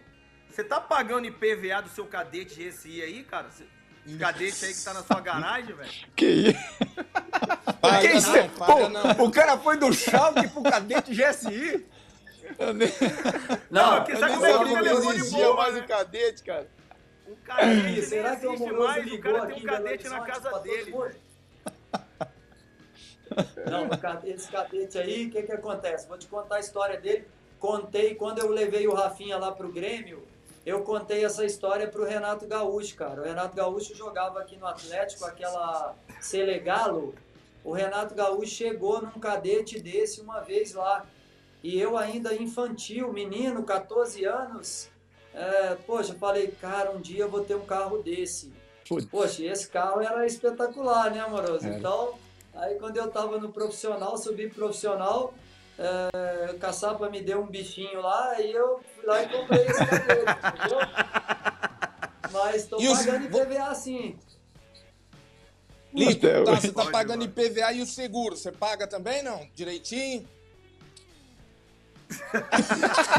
[0.51, 3.49] você tá pagando IPVA do seu cadete GSI aí, cara?
[3.49, 5.91] Esse cadete aí que tá na sua garagem, velho?
[6.17, 6.59] Que isso?
[7.81, 8.33] Paga, que isso?
[8.33, 9.25] Não, Pô, não.
[9.25, 11.87] O cara foi do Schalke pro cadete GSI?
[12.59, 12.89] Eu nem...
[13.71, 16.67] Não, porque sabe como é que não existia mais o cadete, cara.
[17.27, 19.13] O cadete será que existe mais?
[19.13, 20.95] O cara tem um cadete na casa dele.
[23.71, 23.89] Não,
[24.25, 26.09] esse cadete aí, o que que acontece?
[26.09, 27.29] Vou te contar a história dele.
[27.59, 30.27] Contei, quando eu levei o Rafinha lá pro Grêmio,
[30.65, 33.21] eu contei essa história pro Renato Gaúcho, cara.
[33.21, 37.15] O Renato Gaúcho jogava aqui no Atlético, aquela Selegalo.
[37.65, 41.07] O Renato Gaúcho chegou num cadete desse uma vez lá.
[41.63, 44.89] E eu ainda infantil, menino, 14 anos,
[45.35, 48.53] é, poxa, falei, cara, um dia eu vou ter um carro desse.
[48.89, 49.07] Putz.
[49.07, 51.67] Poxa, esse carro era espetacular, né, amoroso?
[51.67, 51.77] É.
[51.77, 52.15] Então,
[52.55, 55.35] aí quando eu tava no profissional, subi profissional,
[55.79, 60.23] é, o caçapa me deu um bichinho lá, e eu lá e comprei esse cabelo,
[60.23, 60.79] entendeu?
[62.33, 63.41] Mas tô e pagando os...
[63.41, 64.19] IPVA sim.
[65.93, 69.49] Lito, tá, você tá pagando IPVA e o seguro, você paga também, não?
[69.55, 70.29] Direitinho?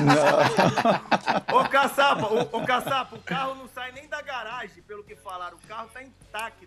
[0.06, 1.60] Não.
[1.60, 5.58] ô, Caçapa, ô, ô, Caçapa, o carro não sai nem da garagem, pelo que falaram.
[5.58, 6.66] O carro tá intacto.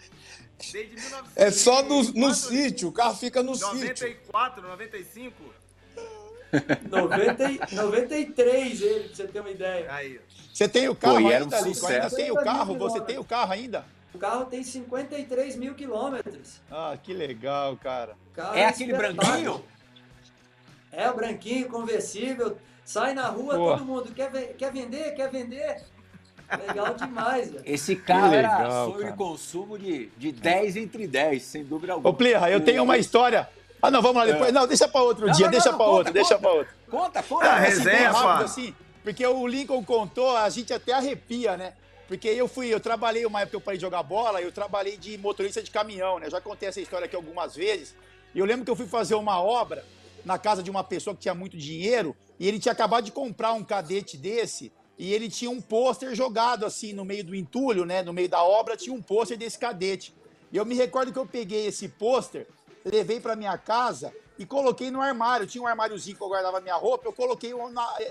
[0.72, 1.32] Desde 1994.
[1.36, 4.06] É só no, no sítio, o carro fica no 94, sítio.
[4.08, 5.61] 94, 95.
[6.90, 9.86] 90, 93 ele, pra você ter uma ideia.
[9.92, 10.20] Aí.
[10.52, 11.64] Você tem o carro Pô, ainda, um?
[11.88, 12.78] Ainda tem o carro?
[12.78, 13.84] Você tem o carro ainda?
[14.14, 16.60] O carro tem 53 mil quilômetros.
[16.70, 18.14] Ah, que legal, cara.
[18.54, 19.64] é, é aquele branquinho?
[20.92, 22.58] É o branquinho, conversível.
[22.84, 23.72] Sai na rua, Pô.
[23.72, 25.82] todo mundo quer, quer vender, quer vender.
[26.68, 27.62] Legal demais, velho.
[27.64, 29.16] Esse carro legal, era sobre cara.
[29.16, 32.10] consumo de, de 10 entre 10, sem dúvida alguma.
[32.10, 33.48] Ô, Plirra, eu tenho uma história.
[33.82, 34.50] Ah, não, vamos lá depois.
[34.50, 34.52] É.
[34.52, 36.74] Não, deixa para outro não, dia, não, deixa para outro, conta, deixa para outro.
[36.88, 37.46] Conta, conta.
[37.46, 41.74] A assim, resenha, rápido, assim, porque o Lincoln contou, a gente até arrepia, né?
[42.06, 44.96] Porque eu fui, eu trabalhei uma época que eu parei de jogar bola, eu trabalhei
[44.96, 46.28] de motorista de caminhão, né?
[46.30, 47.94] já contei essa história aqui algumas vezes.
[48.34, 49.84] E eu lembro que eu fui fazer uma obra
[50.24, 53.52] na casa de uma pessoa que tinha muito dinheiro e ele tinha acabado de comprar
[53.54, 58.02] um cadete desse e ele tinha um pôster jogado assim no meio do entulho, né?
[58.02, 60.14] No meio da obra tinha um pôster desse cadete.
[60.52, 62.46] E eu me recordo que eu peguei esse pôster,
[62.84, 65.46] levei para minha casa e coloquei no armário.
[65.46, 67.52] Tinha um armáriozinho que eu guardava minha roupa, eu coloquei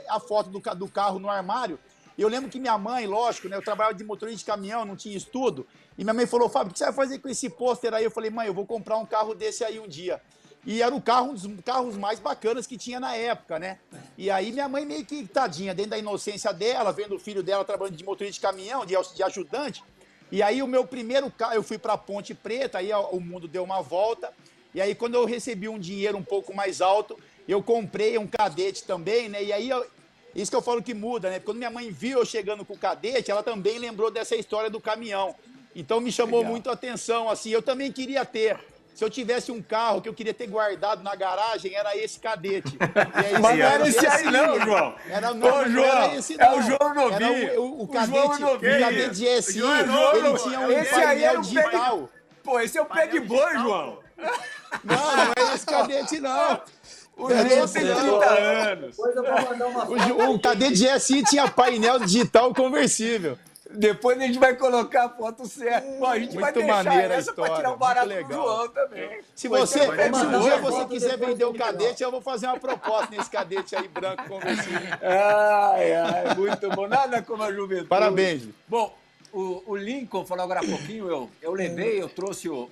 [0.10, 1.80] a foto do, do carro no armário.
[2.18, 3.56] Eu lembro que minha mãe, lógico, né?
[3.56, 5.66] Eu trabalhava de motorista de caminhão, não tinha estudo.
[5.98, 8.04] E minha mãe falou, Fábio, o que você vai fazer com esse pôster aí?
[8.04, 10.22] Eu falei, mãe, eu vou comprar um carro desse aí um dia.
[10.66, 13.80] E era o carro, um dos carros mais bacanas que tinha na época, né?
[14.18, 17.66] E aí minha mãe meio que tadinha, dentro da inocência dela, vendo o filho dela
[17.66, 19.84] trabalhando de motorista de caminhão, de, de ajudante.
[20.32, 23.64] E aí o meu primeiro carro, eu fui para Ponte Preta, aí o mundo deu
[23.64, 24.32] uma volta.
[24.74, 28.84] E aí quando eu recebi um dinheiro um pouco mais alto, eu comprei um cadete
[28.84, 29.44] também, né?
[29.44, 29.86] E aí eu,
[30.36, 31.40] isso que eu falo que muda, né?
[31.40, 34.80] Quando minha mãe viu eu chegando com o cadete, ela também lembrou dessa história do
[34.80, 35.36] caminhão.
[35.76, 36.52] Então me chamou Legal.
[36.52, 38.58] muito a atenção, assim, eu também queria ter.
[38.94, 42.78] Se eu tivesse um carro que eu queria ter guardado na garagem, era esse cadete.
[43.14, 44.96] Aí, Mas não era esse aí não, João.
[45.10, 46.46] Era, não, Ô, João, era esse não.
[46.46, 47.50] É o João Novinho.
[47.50, 52.10] Era o, o, o, cadete, o, o cadete SI, ele tinha um esse painel digital.
[52.44, 54.00] Pô, esse é o pé de boi, João.
[54.84, 56.62] Não, não é esse cadete, não.
[57.18, 58.98] O João tem 30 anos.
[58.98, 63.38] O, o cadete SI tinha painel digital conversível.
[63.74, 65.88] Depois a gente vai colocar a foto certa.
[65.98, 69.22] Bom, a gente Muito vai deixar maneira essa para tirar o barato do João também.
[69.34, 73.16] Se você, se um dia você quiser vender o cadete, eu vou fazer uma proposta
[73.16, 74.80] nesse cadete aí branco conversível.
[75.02, 76.88] Ai, ai, muito bom.
[76.88, 77.88] Nada como a juventude.
[77.88, 78.44] Parabéns.
[78.68, 78.94] Bom,
[79.32, 82.70] o, o Lincoln falou agora há pouquinho, eu, eu levei, eu trouxe o,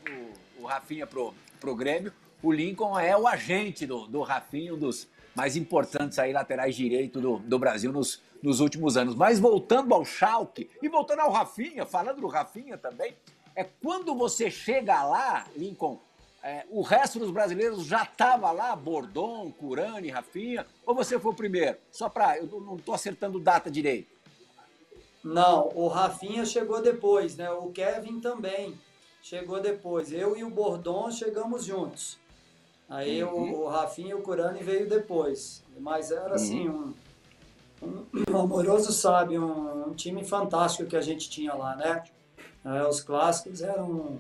[0.57, 2.13] o, o Rafinha pro, pro Grêmio.
[2.41, 7.19] O Lincoln é o agente do, do Rafinha, um dos mais importantes aí laterais direito
[7.21, 9.15] do, do Brasil nos, nos últimos anos.
[9.15, 13.15] Mas voltando ao Schalke e voltando ao Rafinha, falando do Rafinha também,
[13.55, 15.99] é quando você chega lá, Lincoln,
[16.41, 21.35] é, o resto dos brasileiros já estava lá, Bordon, Curani, Rafinha, ou você foi o
[21.35, 21.77] primeiro?
[21.91, 24.07] Só para, eu não estou acertando data direito.
[25.21, 27.51] Não, o Rafinha chegou depois, né?
[27.51, 28.79] O Kevin também
[29.21, 30.11] chegou depois.
[30.11, 32.17] Eu e o Bordon chegamos juntos.
[32.89, 33.53] Aí uhum.
[33.53, 35.63] o, o Rafinha e o Curani veio depois.
[35.79, 36.87] Mas era assim, uhum.
[36.87, 36.93] um
[37.81, 42.03] um, amoroso sabe, um, um, time fantástico que a gente tinha lá, né?
[42.65, 44.19] É, os clássicos eram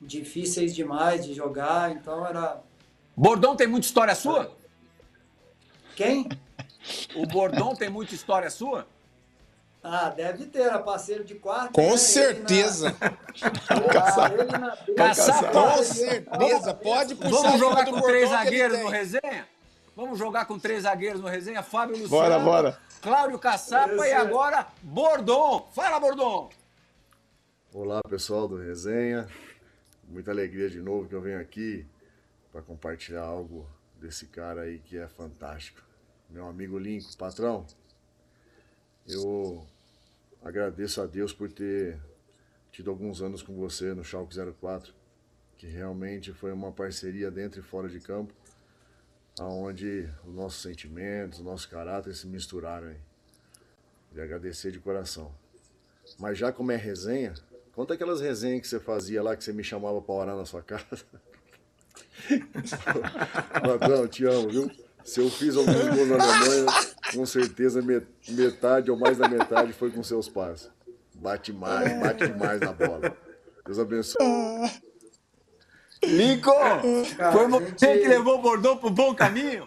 [0.00, 2.60] difíceis demais de jogar, então era.
[3.16, 4.50] Bordão tem muita história sua?
[5.96, 6.28] Quem?
[7.16, 8.86] O Bordão tem muita história sua?
[9.86, 11.72] Ah, deve ter, era parceiro de quarto.
[11.74, 11.96] Com né?
[11.98, 12.96] certeza.
[14.30, 14.76] Ele na...
[14.88, 15.04] Ele na...
[15.08, 16.72] Caçar, Com certeza.
[16.72, 19.46] Pode puxar Vamos jogar com três zagueiros no resenha?
[19.94, 21.62] Vamos jogar com três zagueiros no resenha?
[21.62, 22.80] Fábio Luciano, Bora, bora.
[23.02, 25.68] Cláudio Caçapa Esse e agora Bordon.
[25.74, 26.48] Fala, Bordon.
[27.70, 29.28] Olá pessoal do Resenha,
[30.08, 31.84] muita alegria de novo que eu venho aqui
[32.50, 33.68] para compartilhar algo
[34.00, 35.82] desse cara aí que é fantástico.
[36.30, 37.66] Meu amigo Lincoln, patrão,
[39.06, 39.66] eu
[40.44, 41.98] agradeço a Deus por ter
[42.70, 44.92] tido alguns anos com você no Schalke 04,
[45.56, 48.34] que realmente foi uma parceria dentro e fora de campo,
[49.40, 52.94] aonde os nossos sentimentos, o nosso caráter se misturaram.
[54.14, 55.34] E agradecer de coração.
[56.18, 57.34] Mas já como é resenha,
[57.72, 60.62] conta aquelas resenhas que você fazia lá, que você me chamava pra orar na sua
[60.62, 61.04] casa.
[63.64, 64.70] Patrão, te amo, viu?
[65.04, 66.66] Se eu fiz alguns gols na Alemanha,
[67.12, 70.70] com certeza me- metade ou mais da metade foi com seus pais.
[71.14, 73.16] Bate mais, bate demais na bola.
[73.64, 74.16] Deus abençoe.
[76.42, 79.66] Cara, foi você que levou o Bordão pro bom caminho?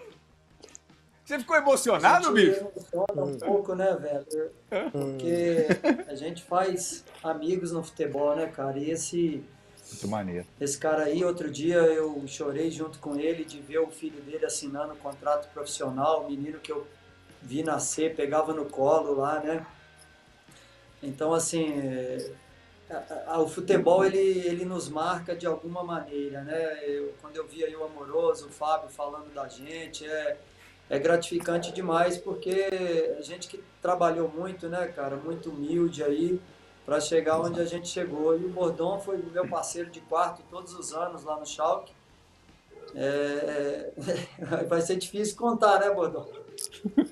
[1.25, 2.59] Você ficou emocionado, bicho?
[2.59, 4.51] emociona um pouco, né, velho?
[4.91, 5.67] Porque
[6.07, 8.77] a gente faz amigos no futebol, né, cara?
[8.79, 9.43] E esse,
[9.91, 10.45] Muito maneiro.
[10.61, 14.45] esse cara aí, outro dia eu chorei junto com ele de ver o filho dele
[14.45, 16.87] assinando um contrato profissional, o menino que eu
[17.47, 19.65] vi nascer, pegava no colo lá, né?
[21.01, 22.31] Então, assim, é,
[22.89, 26.79] a- a- o futebol ele, ele nos marca de alguma maneira, né?
[26.85, 30.37] Eu, quando eu vi aí o Amoroso, o Fábio falando da gente, é,
[30.89, 32.67] é gratificante demais porque
[33.17, 36.39] a gente que trabalhou muito, né, cara, muito humilde aí
[36.85, 38.37] para chegar onde a gente chegou.
[38.39, 41.91] E o Bordão foi meu parceiro de quarto todos os anos lá no Schalke.
[42.95, 43.91] É,
[44.67, 45.89] vai ser difícil contar, né,
[46.83, 47.07] Bordão?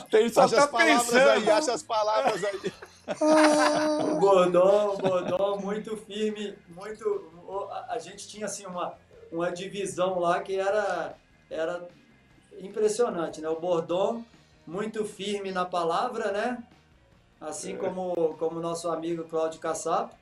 [0.10, 1.30] Tem só Acha tá as pensando.
[1.30, 2.72] aí, acha as palavras aí.
[4.12, 7.30] O Bordão, o Bordão muito firme, muito.
[7.88, 8.94] A gente tinha assim uma,
[9.32, 11.14] uma divisão lá que era,
[11.50, 11.88] era
[12.60, 13.48] impressionante, né?
[13.48, 14.24] O Bordão
[14.66, 16.62] muito firme na palavra, né?
[17.40, 20.14] Assim como como o nosso amigo Cláudio Caçap.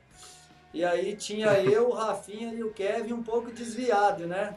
[0.73, 4.55] E aí tinha eu, o Rafinha e o Kevin um pouco desviado, né?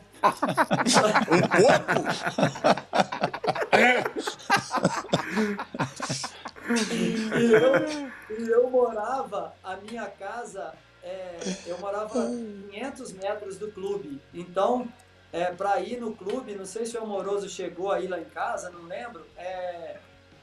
[7.00, 12.30] E eu, e eu morava, a minha casa, é, eu morava
[12.70, 14.20] 500 metros do clube.
[14.32, 14.86] Então,
[15.32, 18.70] é, para ir no clube, não sei se o Amoroso chegou aí lá em casa,
[18.70, 19.96] não lembro, é,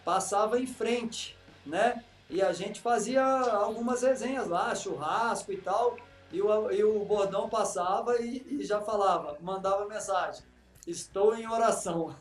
[0.04, 2.04] passava em frente, né?
[2.30, 5.98] E a gente fazia algumas resenhas lá, churrasco e tal.
[6.32, 10.44] E o, e o bordão passava e, e já falava, mandava mensagem:
[10.86, 12.16] Estou em oração.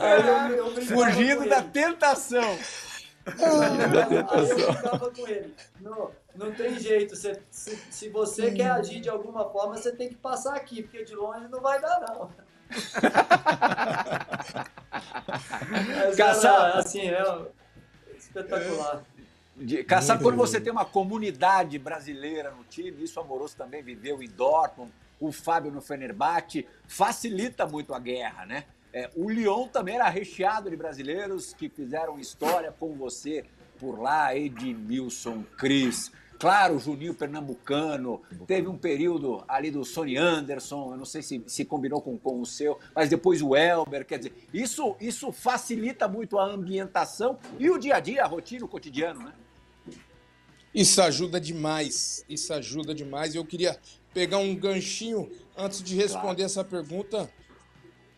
[0.00, 2.58] Aí eu, eu Fugindo da tentação.
[3.24, 5.54] Aí eu ficava com ele.
[5.80, 7.16] Não, não tem jeito.
[7.16, 11.04] Você- se, se você quer agir de alguma forma, você tem que passar aqui, porque
[11.04, 12.30] de longe não vai dar, não.
[15.70, 17.46] Mas Caçar- assim, é
[18.16, 19.02] espetacular.
[19.56, 24.22] De, Caçar, quando você tem uma comunidade brasileira no time, isso o Amoroso também viveu
[24.22, 28.64] em Dortmund, o Fábio no Fenerbahçe, facilita muito a guerra, né?
[28.92, 33.44] É, o Lyon também era recheado de brasileiros que fizeram história com você
[33.78, 36.10] por lá, Edmilson, Cris,
[36.42, 41.64] claro, Juninho Pernambucano, teve um período ali do Sonny Anderson, eu não sei se, se
[41.64, 46.40] combinou com, com o seu, mas depois o Elber, quer dizer, isso, isso facilita muito
[46.40, 49.32] a ambientação e o dia a dia, a rotina, o cotidiano, né?
[50.74, 52.24] Isso ajuda demais.
[52.28, 53.36] Isso ajuda demais.
[53.36, 53.78] Eu queria
[54.12, 57.30] pegar um ganchinho antes de responder essa pergunta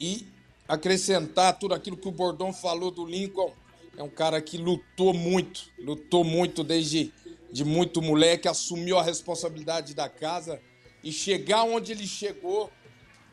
[0.00, 0.26] e
[0.66, 3.52] acrescentar tudo aquilo que o Bordão falou do Lincoln.
[3.98, 7.12] É um cara que lutou muito, lutou muito desde
[7.54, 10.60] de muito moleque, assumiu a responsabilidade da casa
[11.02, 12.70] e chegar onde ele chegou,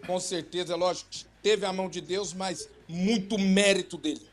[0.05, 1.09] com certeza, lógico,
[1.41, 4.31] teve a mão de Deus, mas muito mérito dele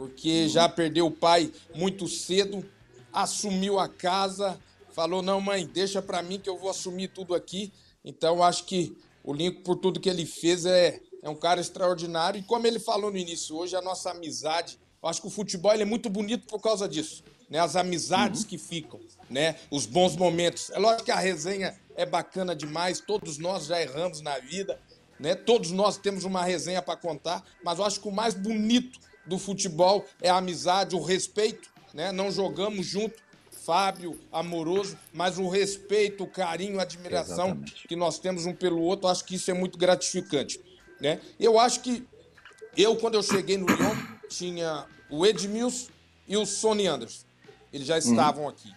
[0.00, 2.64] porque já perdeu o pai muito cedo,
[3.12, 4.58] assumiu a casa,
[4.94, 7.70] falou: não, mãe, deixa pra mim que eu vou assumir tudo aqui.
[8.02, 12.40] Então, acho que o Lincoln, por tudo que ele fez, é, é um cara extraordinário.
[12.40, 15.72] E como ele falou no início, hoje a nossa amizade, eu acho que o futebol
[15.72, 17.22] é muito bonito por causa disso.
[17.50, 17.58] Né?
[17.58, 19.56] As amizades que ficam, né?
[19.70, 20.70] os bons momentos.
[20.70, 24.80] É lógico que a resenha é bacana demais, todos nós já erramos na vida,
[25.20, 25.34] né?
[25.34, 29.38] Todos nós temos uma resenha para contar, mas eu acho que o mais bonito do
[29.38, 32.10] futebol é a amizade, o respeito, né?
[32.10, 37.86] Não jogamos junto, Fábio, amoroso, mas o respeito, o carinho, a admiração Exatamente.
[37.86, 40.58] que nós temos um pelo outro, acho que isso é muito gratificante,
[40.98, 41.20] né?
[41.38, 42.02] Eu acho que
[42.74, 43.96] eu, quando eu cheguei no Lyon,
[44.28, 45.90] tinha o Edmilson
[46.26, 47.26] e o Sony Anderson.
[47.72, 48.48] Eles já estavam uhum.
[48.50, 48.72] aqui.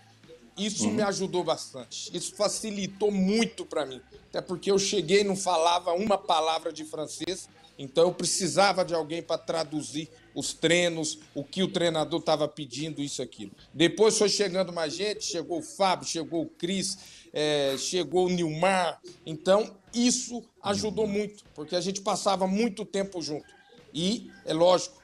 [0.57, 0.93] Isso uhum.
[0.93, 2.15] me ajudou bastante.
[2.15, 4.01] Isso facilitou muito para mim.
[4.29, 8.93] Até porque eu cheguei e não falava uma palavra de francês, então eu precisava de
[8.93, 13.51] alguém para traduzir os treinos, o que o treinador estava pedindo, isso aquilo.
[13.73, 16.97] Depois foi chegando mais gente, chegou o Fábio, chegou o Cris,
[17.31, 18.99] é, chegou o Nilmar.
[19.25, 23.47] Então, isso ajudou muito, porque a gente passava muito tempo junto.
[23.93, 25.01] E, é lógico,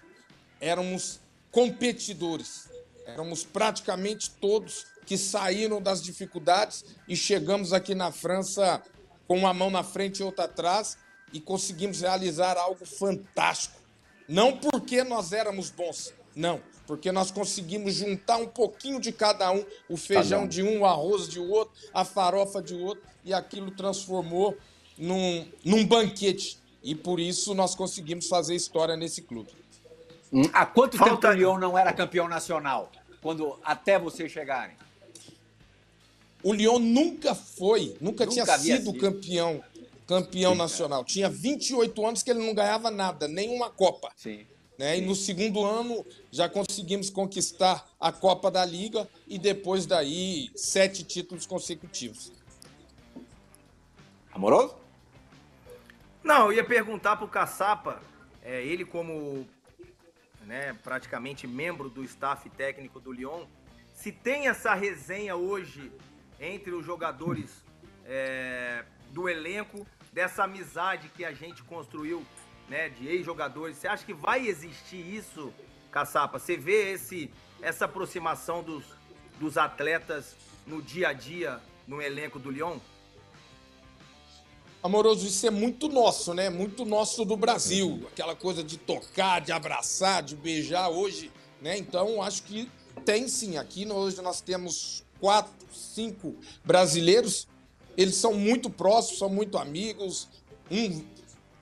[0.59, 1.19] éramos
[1.51, 2.68] competidores.
[3.13, 8.81] Éramos praticamente todos que saíram das dificuldades e chegamos aqui na França
[9.27, 10.97] com uma mão na frente e outra atrás
[11.33, 13.79] e conseguimos realizar algo fantástico.
[14.27, 19.65] Não porque nós éramos bons, não, porque nós conseguimos juntar um pouquinho de cada um,
[19.87, 24.57] o feijão de um, o arroz de outro, a farofa de outro, e aquilo transformou
[24.97, 26.59] num, num banquete.
[26.81, 29.49] E por isso nós conseguimos fazer história nesse clube.
[30.31, 31.15] Hum, há quanto Falta...
[31.15, 32.91] tempo o Lyon não era campeão nacional?
[33.21, 34.75] Quando até vocês chegarem?
[36.41, 39.61] O Lyon nunca foi, nunca, nunca tinha sido, sido campeão
[40.09, 41.05] campeão Sim, nacional.
[41.05, 44.11] Tinha 28 anos que ele não ganhava nada, nenhuma Copa.
[44.15, 44.43] Sim.
[44.75, 44.97] Né?
[44.97, 51.03] E no segundo ano já conseguimos conquistar a Copa da Liga e depois daí sete
[51.03, 52.31] títulos consecutivos.
[54.31, 54.75] Amoroso?
[56.23, 58.01] Não, eu ia perguntar para o Caçapa,
[58.41, 59.45] é, ele como
[60.49, 63.45] né, praticamente membro do staff técnico do Lyon,
[63.93, 65.91] se tem essa resenha hoje
[66.39, 67.63] entre os jogadores
[68.03, 72.25] é, do elenco dessa amizade que a gente construiu,
[72.67, 73.77] né, de ex-jogadores.
[73.77, 75.53] Você acha que vai existir isso,
[75.91, 76.39] Caçapa?
[76.39, 77.31] Você vê esse,
[77.61, 78.83] essa aproximação dos,
[79.39, 80.35] dos atletas
[80.65, 82.79] no dia a dia no elenco do Lyon?
[84.81, 86.49] Amoroso, isso é muito nosso, né?
[86.49, 88.07] Muito nosso do Brasil.
[88.11, 91.77] Aquela coisa de tocar, de abraçar, de beijar hoje, né?
[91.77, 92.69] Então, acho que
[93.03, 93.57] tem sim.
[93.57, 97.47] Aqui hoje nós temos quatro, cinco brasileiros
[97.99, 100.29] eles são muito próximos, são muito amigos.
[100.71, 101.03] Um,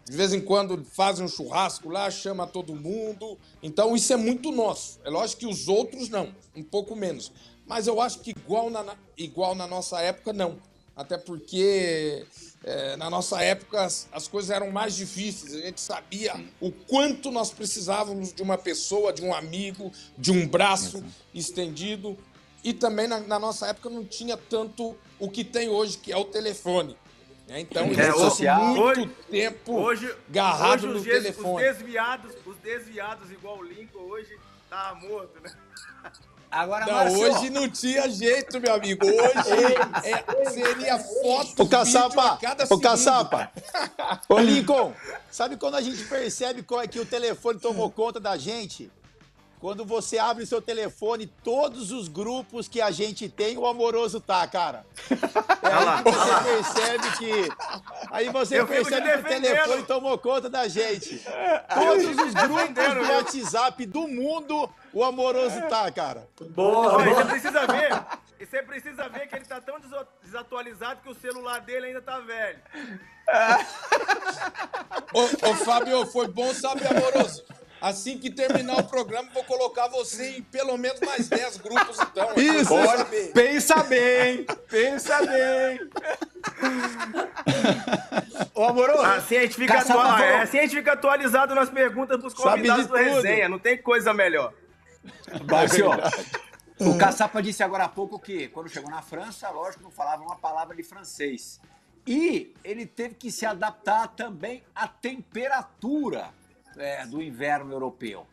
[0.06, 3.40] de vez em quando fazem um churrasco lá, chama todo mundo.
[3.64, 5.00] Então isso é muito nosso.
[5.04, 7.32] É lógico que os outros não, um pouco menos.
[7.66, 10.60] Mas eu acho que igual na, igual na nossa época, não.
[10.96, 12.24] Até porque
[12.64, 15.56] é, na nossa época as, as, coisas eram mais difíceis.
[15.56, 20.48] A gente sabia o quanto nós precisávamos de uma pessoa, de um amigo, de um
[20.48, 22.18] braço estendido.
[22.64, 26.18] E também na, na, nossa época não tinha tanto o que tem hoje, que é
[26.18, 26.98] o telefone.
[27.48, 27.62] Né?
[27.62, 28.62] Então, é, eles social.
[28.62, 31.66] muito hoje, tempo hoje, agarrado hoje no des, telefone.
[31.66, 34.38] Os desviados, os desviados igual o Lincoln hoje
[34.70, 35.54] tá morto, né?
[36.50, 39.06] Agora, não, hoje não tinha jeito, meu amigo.
[39.06, 43.52] Hoje é, seria foto o caçapa, a cada O caçapa.
[44.30, 44.94] Ô, Lincoln,
[45.30, 48.90] sabe quando a gente percebe qual é que o telefone tomou conta da gente?
[49.60, 54.46] Quando você abre seu telefone, todos os grupos que a gente tem, o amoroso tá,
[54.48, 54.86] cara.
[55.10, 57.50] É aí que você percebe que.
[58.12, 61.22] Aí você Eu percebe que o telefone tomou conta da gente.
[61.74, 66.28] Todos os grupos do WhatsApp do mundo, o amoroso tá, cara.
[66.50, 68.06] Boa, Você precisa ver.
[68.40, 69.78] Você precisa ver que ele tá tão
[70.24, 72.60] desatualizado que o celular dele ainda tá velho.
[75.14, 77.44] ô, ô, Fábio, foi bom, sabe, amoroso?
[77.80, 82.34] Assim que terminar o programa, vou colocar você em pelo menos mais 10 grupos, então.
[82.36, 82.74] Isso,
[83.34, 85.80] pensa bem, pensa bem.
[88.56, 89.02] Ô, amoroso.
[89.02, 90.24] Assim a, gente fica atua...
[90.24, 94.14] é, assim a gente fica atualizado nas perguntas dos convidados do resenha, não tem coisa
[94.14, 94.54] melhor.
[95.44, 95.84] Baixo,
[96.80, 100.36] o Caçapa disse agora há pouco que quando chegou na França, lógico, não falava uma
[100.36, 101.60] palavra de francês.
[102.08, 106.30] E ele teve que se adaptar também à temperatura
[106.78, 108.26] é, do inverno europeu.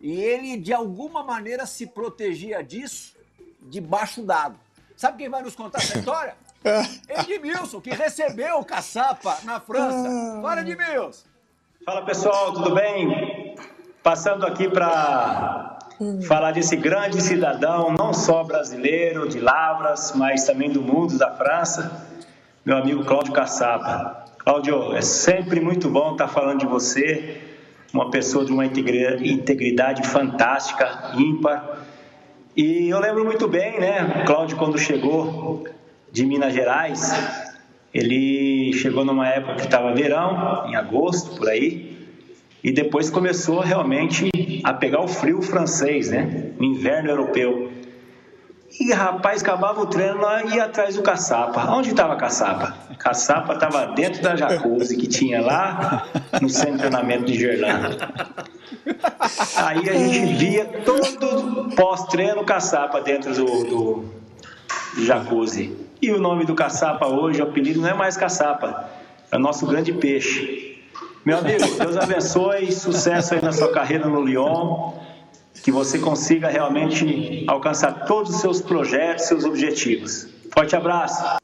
[0.00, 3.16] E ele, de alguma maneira, se protegia disso
[3.60, 4.58] debaixo d'água.
[4.96, 6.34] Sabe quem vai nos contar essa história?
[7.08, 10.40] Edmilson, que recebeu o caçapa na França.
[10.42, 11.24] Fala, Edmilson.
[11.84, 13.56] Fala, pessoal, tudo bem?
[14.02, 15.78] Passando aqui para
[16.26, 22.08] falar desse grande cidadão, não só brasileiro, de Lavras, mas também do mundo, da França,
[22.64, 24.24] meu amigo Cláudio Caçapa.
[24.38, 27.51] Cláudio, é sempre muito bom estar falando de você
[27.92, 31.86] uma pessoa de uma integridade fantástica, ímpar.
[32.56, 35.64] E eu lembro muito bem, né, Cláudio, quando chegou
[36.10, 37.12] de Minas Gerais,
[37.92, 41.92] ele chegou numa época que estava verão, em agosto, por aí,
[42.64, 44.30] e depois começou realmente
[44.62, 46.52] a pegar o frio francês, né?
[46.58, 47.72] No inverno europeu.
[48.80, 51.70] E rapaz, acabava o treino lá e ia atrás do caçapa.
[51.70, 52.74] Onde estava a caçapa?
[52.98, 56.06] Caçapa estava dentro da jacuzzi que tinha lá
[56.40, 57.96] no centro de treinamento de Gerlando.
[59.56, 64.04] Aí a gente via todo pós-treino caçapa dentro do, do
[65.04, 65.76] jacuzzi.
[66.00, 68.88] E o nome do caçapa hoje, o apelido não é mais caçapa,
[69.30, 70.80] é o nosso grande peixe.
[71.24, 74.92] Meu amigo, Deus abençoe, sucesso aí na sua carreira no Lyon
[75.62, 80.28] que você consiga realmente alcançar todos os seus projetos, seus objetivos.
[80.52, 81.40] Forte abraço!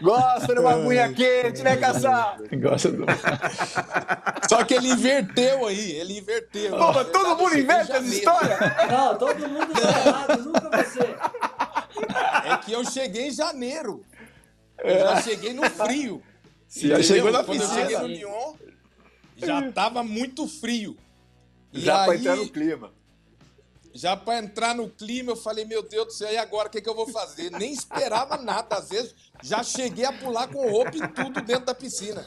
[0.00, 2.36] Gosta de uma aguinha quente, né, Caçar?
[2.60, 3.04] Gosta do...
[4.48, 6.76] Só que ele inverteu aí, ele inverteu.
[6.76, 8.58] Pô, mas todo mundo inverte essa história?
[8.90, 11.16] Não, todo mundo tá errado, nunca você.
[12.44, 14.04] É que eu cheguei em janeiro.
[14.82, 16.20] Eu já cheguei no frio.
[16.66, 17.88] Você já chegou na Quando eu piscina.
[17.88, 18.54] cheguei no Lyon,
[19.36, 20.96] já tava muito frio.
[21.72, 22.92] E Já pra aí, entrar no clima.
[23.94, 26.80] Já para entrar no clima, eu falei, meu Deus do céu, e agora o que,
[26.80, 27.50] que eu vou fazer?
[27.50, 31.74] Nem esperava nada, às vezes já cheguei a pular com roupa e tudo dentro da
[31.74, 32.26] piscina.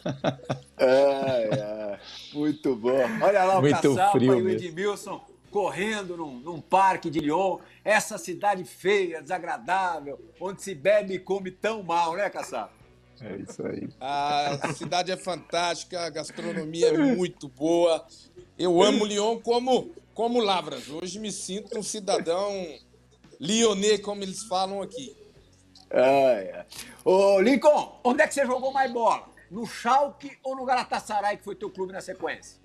[0.77, 1.99] É, é.
[2.33, 3.01] Muito bom.
[3.21, 4.67] Olha lá o Muito Caçapa frio e o mesmo.
[4.67, 7.59] Edmilson correndo num, num parque de Lyon.
[7.83, 12.73] Essa cidade feia, desagradável, onde se bebe e come tão mal, né, Caçapa?
[13.21, 13.87] É isso aí.
[14.01, 18.05] A cidade é fantástica, a gastronomia é muito boa.
[18.57, 20.89] Eu amo Lyon como, como Lavras.
[20.89, 22.51] Hoje me sinto um cidadão
[23.39, 25.15] lyonnais, como eles falam aqui.
[25.89, 26.65] É.
[27.03, 29.27] Ô, Lincoln, onde é que você jogou mais bola?
[29.51, 32.59] No Schalke ou no Galatasaray, que foi teu clube na sequência?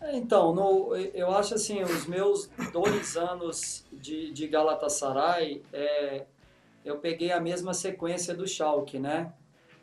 [0.00, 6.24] É, Então, no- eu acho assim, os meus dois anos de, de Galatasaray, é,
[6.84, 9.32] eu peguei a mesma sequência do Schalke, né?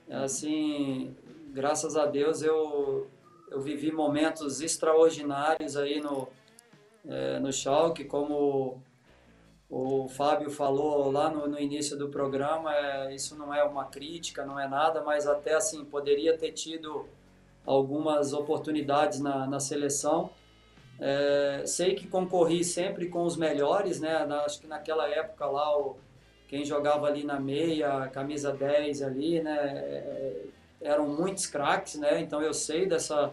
[0.10, 1.16] Assim,
[1.54, 3.08] graças a Deus eu,
[3.52, 6.28] eu vivi momentos extraordinários aí no,
[7.06, 8.82] é, no Schalke, como
[9.70, 14.46] o Fábio falou lá no, no início do programa, é, isso não é uma crítica,
[14.46, 17.06] não é nada, mas até assim, poderia ter tido
[17.66, 20.30] algumas oportunidades na, na seleção.
[20.98, 24.26] É, sei que concorri sempre com os melhores, né?
[24.26, 25.98] Na- acho que naquela época lá, o,
[26.48, 30.52] quem jogava ali na meia, camisa 10 ali, né?
[30.82, 32.20] Eram muitos craques, né?
[32.20, 33.32] Então eu sei dessa,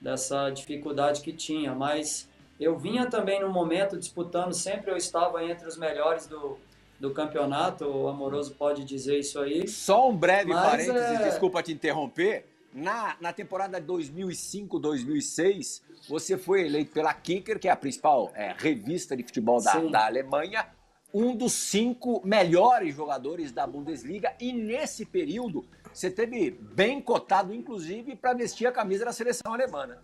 [0.00, 2.28] dessa dificuldade que tinha, mas
[2.58, 6.56] eu vinha também no momento disputando, sempre eu estava entre os melhores do,
[6.98, 9.68] do campeonato, o Amoroso pode dizer isso aí.
[9.68, 12.46] Só um breve Mas, parênteses, é- desculpa te interromper.
[12.72, 19.16] Na, na temporada 2005-2006, você foi eleito pela Kicker, que é a principal é, revista
[19.16, 19.90] de futebol da, Sim.
[19.90, 20.66] da Alemanha,
[21.12, 24.34] um dos cinco melhores jogadores da Bundesliga.
[24.38, 25.64] E nesse período,
[25.96, 29.86] você teve bem cotado, inclusive, para vestir a camisa da seleção alemã.
[29.86, 29.96] né?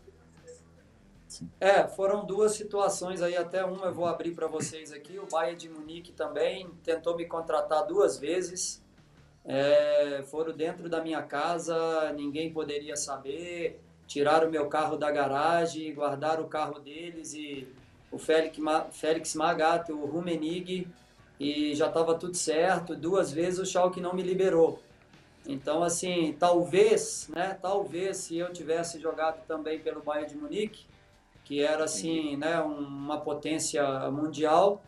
[1.60, 5.18] É, foram duas situações aí, até uma eu vou abrir para vocês aqui.
[5.18, 8.82] O Bayern de Munique também tentou me contratar duas vezes.
[9.44, 13.78] É, foram dentro da minha casa, ninguém poderia saber.
[14.06, 17.68] Tiraram meu carro da garagem, guardaram o carro deles e
[18.10, 18.58] o Félix,
[18.92, 20.88] Félix Magath, o Rumenig,
[21.38, 22.96] e já estava tudo certo.
[22.96, 24.80] Duas vezes o Schalke não me liberou.
[25.46, 30.86] Então, assim, talvez, né, talvez se eu tivesse jogado também pelo Bayern de Munique,
[31.44, 34.80] que era assim, né, uma potência mundial,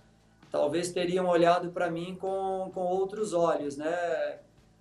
[0.51, 4.39] talvez teriam olhado para mim com, com outros olhos, né?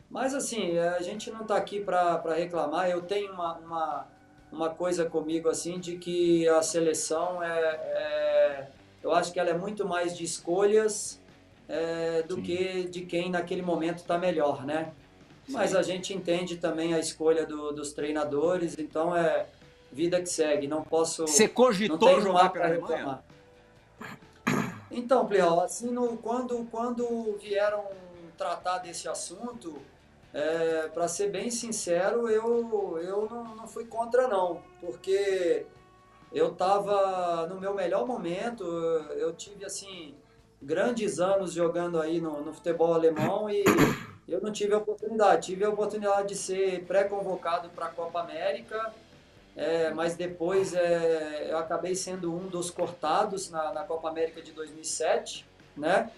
[0.10, 2.88] Mas assim, a gente não está aqui para reclamar.
[2.88, 4.08] Eu tenho uma, uma,
[4.52, 8.68] uma coisa comigo assim de que a seleção é, é-
[9.02, 11.20] eu acho que ela é muito mais de escolhas
[11.68, 14.94] é, do que de quem naquele momento está melhor, né?
[15.50, 19.46] Mas a gente entende também a escolha do- dos treinadores, então é
[19.92, 20.68] vida que segue.
[20.68, 22.96] Não posso Você cogitou jogar pela Alemanha?
[22.98, 23.24] reclamar.
[24.90, 27.84] Então, Plial, assim, no, quando, quando vieram
[28.38, 29.76] tratar desse assunto,
[30.94, 35.66] para ser bem sincero, eu, eu não, não fui contra não, porque
[36.32, 40.16] eu estava no meu melhor momento, eu tive, assim,
[40.62, 43.64] grandes anos jogando aí no, no futebol alemão e
[44.28, 45.48] eu não tive a oportunidade.
[45.48, 48.94] Tive a oportunidade de ser pré-convocado para a Copa América,
[49.56, 54.52] é, mas depois é, eu acabei sendo um dos cortados na, na Copa América de
[54.52, 55.46] 2007,
[55.78, 56.10] né?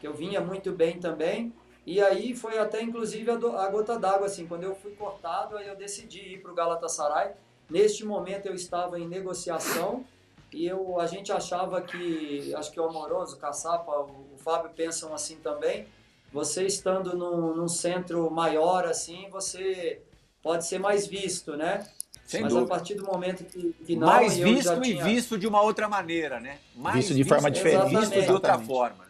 [0.00, 1.52] Que eu vinha muito bem também.
[1.84, 5.56] E aí foi até inclusive a, do- a gota d'água, assim, quando eu fui cortado,
[5.56, 7.32] aí eu decidi ir para o Galatasaray.
[7.70, 10.04] Neste momento eu estava em negociação
[10.52, 14.70] e eu, a gente achava que, acho que o Amoroso, o Caçapa, o, o Fábio
[14.74, 15.86] pensam assim também,
[16.32, 20.02] você estando num, num centro maior assim, você
[20.42, 21.86] pode ser mais visto, né?
[22.26, 22.72] Sem Mas dúvida.
[22.72, 25.04] a partir do momento que, que não, Mais eu visto já e tinha...
[25.04, 26.58] visto de uma outra maneira, né?
[26.74, 27.94] Mais Visto de forma diferente.
[27.94, 28.66] Visto de outra Exatamente.
[28.66, 29.06] forma.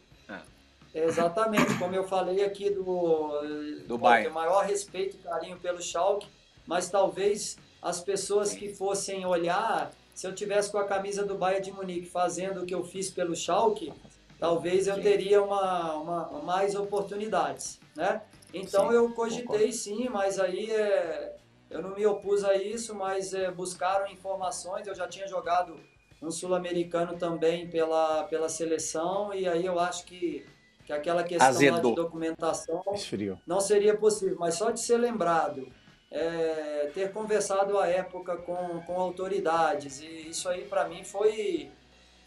[0.94, 4.32] Exatamente, como eu falei aqui do, Do Bayern.
[4.32, 6.26] maior respeito e carinho pelo Schalke,
[6.66, 11.62] mas talvez as pessoas que fossem olhar, se eu tivesse com a camisa do Bayern
[11.66, 13.92] de Munique fazendo o que eu fiz pelo Schalke,
[14.38, 18.22] talvez eu teria uma, uma- mais oportunidades, né?
[18.52, 21.36] Então Sim, eu cogitei sim, mas aí é,
[21.70, 25.76] eu não me opus a isso, mas é, buscaram informações, eu já tinha jogado
[26.22, 30.46] um sul-americano também pela, pela seleção, e aí eu acho que,
[30.84, 33.36] que aquela questão de documentação Esfriou.
[33.46, 35.68] não seria possível, mas só de ser lembrado,
[36.10, 41.70] é, ter conversado à época com, com autoridades, e isso aí para mim foi,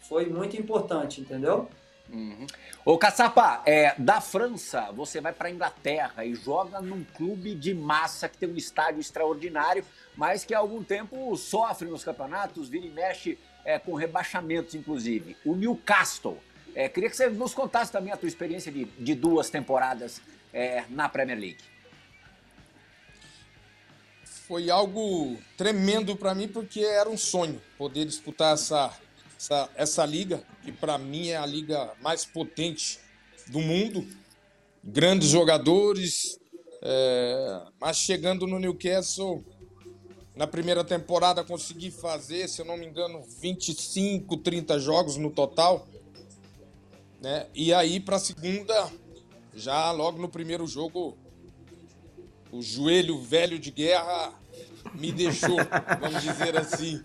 [0.02, 1.68] foi muito importante, entendeu?
[2.12, 2.46] Uhum.
[2.84, 7.72] Ô, Caçapa, é, da França, você vai para a Inglaterra e joga num clube de
[7.72, 9.84] massa que tem um estádio extraordinário,
[10.16, 15.36] mas que há algum tempo sofre nos campeonatos, vira e mexe é, com rebaixamentos, inclusive.
[15.44, 16.38] O Newcastle.
[16.74, 20.20] É, queria que você nos contasse também a tua experiência de, de duas temporadas
[20.52, 21.64] é, na Premier League.
[24.24, 28.92] Foi algo tremendo para mim, porque era um sonho poder disputar essa,
[29.40, 33.00] essa, essa liga, que para mim é a liga mais potente
[33.46, 34.06] do mundo.
[34.84, 36.38] Grandes jogadores,
[36.82, 39.42] é, mas chegando no Newcastle,
[40.36, 45.88] na primeira temporada consegui fazer, se eu não me engano, 25, 30 jogos no total.
[47.22, 47.46] Né?
[47.54, 48.92] E aí, para a segunda,
[49.54, 51.16] já logo no primeiro jogo,
[52.52, 54.34] o joelho velho de guerra
[54.94, 55.56] me deixou,
[55.98, 57.02] vamos dizer assim.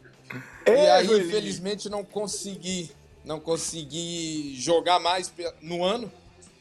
[0.66, 2.92] E aí, infelizmente, não consegui,
[3.24, 5.32] não consegui jogar mais
[5.62, 6.12] no ano.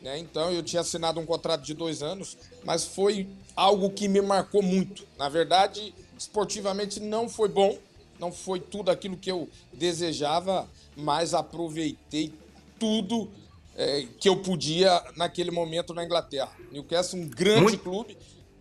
[0.01, 0.19] Né?
[0.19, 4.63] Então, eu tinha assinado um contrato de dois anos, mas foi algo que me marcou
[4.63, 5.07] muito.
[5.19, 7.79] Na verdade, esportivamente não foi bom,
[8.19, 12.33] não foi tudo aquilo que eu desejava, mas aproveitei
[12.79, 13.31] tudo
[13.77, 16.53] eh, que eu podia naquele momento na Inglaterra.
[16.71, 18.17] Newcastle, um grande Muito- clube,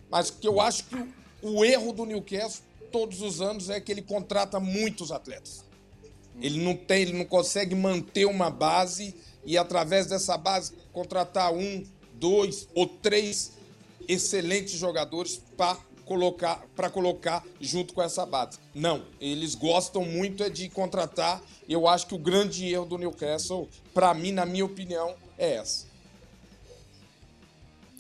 [0.10, 3.92] mas que eu acho que o, o erro do Newcastle todos os anos é que
[3.92, 5.66] ele contrata muitos atletas.
[6.40, 11.84] Ele não tem, ele não consegue manter uma base e através dessa base contratar um,
[12.14, 13.54] dois ou três
[14.08, 18.60] excelentes jogadores para colocar para colocar junto com essa base.
[18.76, 21.42] Não, eles gostam muito é de contratar.
[21.68, 25.93] Eu acho que o grande erro do Newcastle, para mim, na minha opinião, é essa.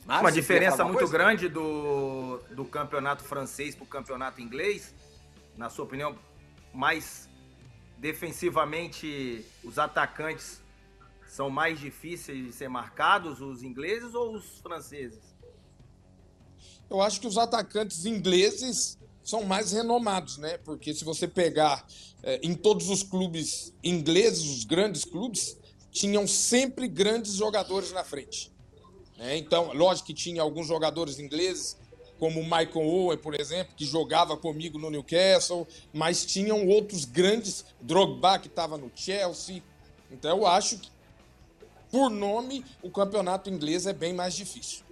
[0.06, 1.14] Márcio, Uma diferença muito coisa?
[1.14, 4.94] grande do, do campeonato francês para o campeonato inglês.
[5.56, 6.18] Na sua opinião,
[6.74, 7.30] mais
[7.98, 10.62] defensivamente os atacantes
[11.26, 15.34] são mais difíceis de ser marcados, os ingleses ou os franceses?
[16.90, 20.58] Eu acho que os atacantes ingleses são mais renomados, né?
[20.60, 21.88] Porque se você pegar
[22.22, 25.58] eh, em todos os clubes ingleses, os grandes clubes,
[25.92, 28.52] tinham sempre grandes jogadores na frente.
[29.18, 29.38] Né?
[29.38, 31.78] Então, lógico que tinha alguns jogadores ingleses,
[32.20, 37.66] como o Michael Owen, por exemplo, que jogava comigo no Newcastle, mas tinham outros grandes,
[37.82, 39.62] Drogba, que estava no Chelsea.
[40.12, 40.90] Então, eu acho que,
[41.92, 44.84] por nome, o campeonato inglês é bem mais difícil.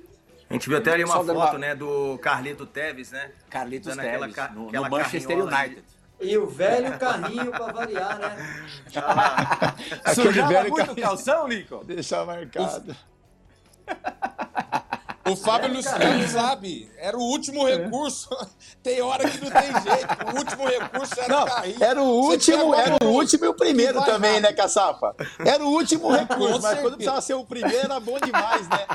[0.49, 3.31] A gente viu até ali uma Só foto, uma- né, do Carlito Teves, né?
[3.49, 5.67] Carlitos Dando aquela no, no aquela Manchester carrinhola aí.
[5.69, 5.87] United.
[6.19, 8.85] E o velho carrinho para variar, né?
[10.03, 11.83] Aquele Sujava velho muito calção, Lincoln?
[11.85, 12.95] Deixar marcado.
[15.23, 18.27] O Fábio É, Luciano sabe, era o último recurso.
[18.83, 20.33] Tem hora que não tem jeito.
[20.33, 21.83] O último recurso era Não, carrinho.
[21.83, 24.43] era o último, era o último e o primeiro também, rápido.
[24.49, 25.15] né, Caçapa?
[25.45, 28.85] Era o último recurso, mas quando precisava ser o primeiro era bom demais, né?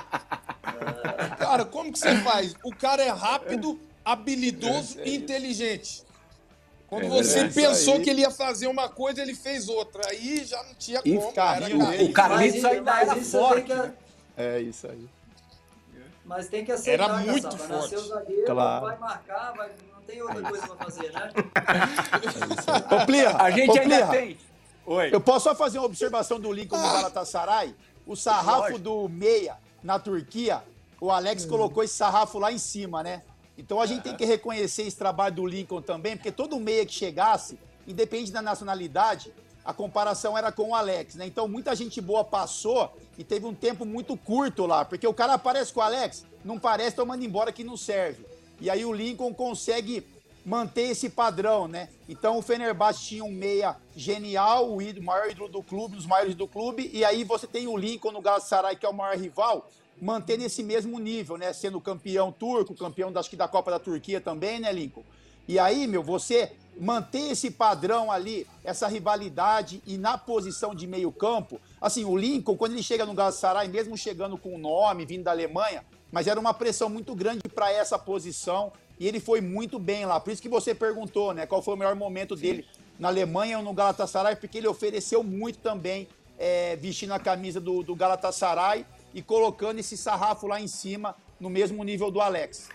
[1.38, 2.54] Cara, como que você faz?
[2.64, 6.02] O cara é rápido, habilidoso e inteligente.
[6.88, 8.02] Quando É você isso pensou aí.
[8.02, 10.02] que ele ia fazer uma coisa, ele fez outra.
[10.08, 11.32] Aí já não tinha E como.
[11.36, 12.04] era dele.
[12.04, 13.68] O Carlitos ainda era isso forte.
[13.72, 13.92] né?
[14.36, 15.08] É isso aí.
[16.24, 17.64] Mas tem que aceitar, Era muito Caçapa.
[17.64, 17.94] forte.
[17.94, 18.86] Nasceu zagueiro, Claro.
[18.86, 19.70] vai marcar, vai...
[19.94, 21.30] não tem outra coisa para fazer, né?
[22.90, 24.38] Ô, Plirra, A gente ô, ainda Plirra, tem.
[24.86, 25.10] Oi.
[25.14, 27.74] Eu posso só fazer uma observação do Lincoln no Galatasaray?
[28.06, 30.62] O sarrafo do meia na Turquia,
[31.00, 33.22] o Alex colocou esse sarrafo lá em cima, né?
[33.58, 36.92] Então a gente tem que reconhecer esse trabalho do Lincoln também, porque todo meia que
[36.92, 39.32] chegasse, independente da nacionalidade,
[39.66, 41.26] a comparação era com o Alex, né?
[41.26, 45.34] Então muita gente boa passou e teve um tempo muito curto lá, porque o cara
[45.34, 48.24] aparece com o Alex, não parece, tá mandando embora que não serve.
[48.60, 50.06] E aí o Lincoln consegue
[50.44, 51.88] manter esse padrão, né?
[52.08, 56.36] Então o Fenerbahçe tinha um meia genial, o ídolo- maior ídolo do clube, dos maiores
[56.36, 59.68] do clube, e aí você tem o Lincoln no Galatasaray, que é o maior rival,
[60.00, 61.52] mantendo esse mesmo nível, né?
[61.52, 65.02] Sendo campeão turco, campeão acho que da Copa da Turquia também, né, Lincoln?
[65.48, 71.10] E aí, meu, você manter esse padrão ali, essa rivalidade e na posição de meio
[71.10, 71.60] campo.
[71.80, 75.30] Assim, o Lincoln, quando ele chega no Galatasaray, mesmo chegando com o nome, vindo da
[75.30, 80.06] Alemanha, mas era uma pressão muito grande para essa posição e ele foi muito bem
[80.06, 80.20] lá.
[80.20, 82.42] Por isso que você perguntou, né, qual foi o melhor momento Sim.
[82.42, 82.66] dele
[82.98, 86.08] na Alemanha ou no Galatasaray, porque ele ofereceu muito também
[86.38, 91.50] é, vestindo a camisa do, do Galatasaray e colocando esse sarrafo lá em cima, no
[91.50, 92.68] mesmo nível do Alex.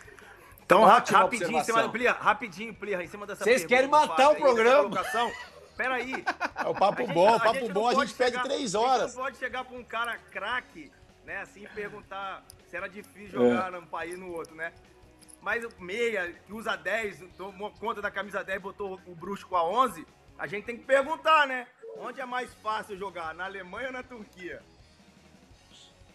[0.72, 4.36] Então, Ótima rapidinho, em cima, Plia, rapidinho, Plia, em cima dessa Vocês querem matar o
[4.38, 5.04] programa?
[5.76, 6.24] Peraí.
[6.56, 9.02] É o papo gente, bom, o papo bom, a gente pede três horas.
[9.02, 10.90] A gente não pode chegar pra um cara craque,
[11.26, 13.72] né, assim, e perguntar se era difícil jogar é.
[13.72, 14.72] num país no outro, né?
[15.42, 19.58] Mas o meia, que usa 10, tomou conta da camisa 10, botou o bruxo com
[19.58, 20.08] a 11,
[20.40, 21.68] a gente tem que perguntar, né?
[21.98, 24.62] Onde é mais fácil jogar, na Alemanha ou na Turquia?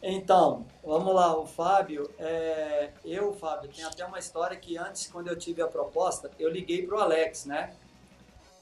[0.03, 5.28] Então, vamos lá, o Fábio, é, eu, Fábio, tem até uma história que antes, quando
[5.28, 7.74] eu tive a proposta, eu liguei para o Alex, né?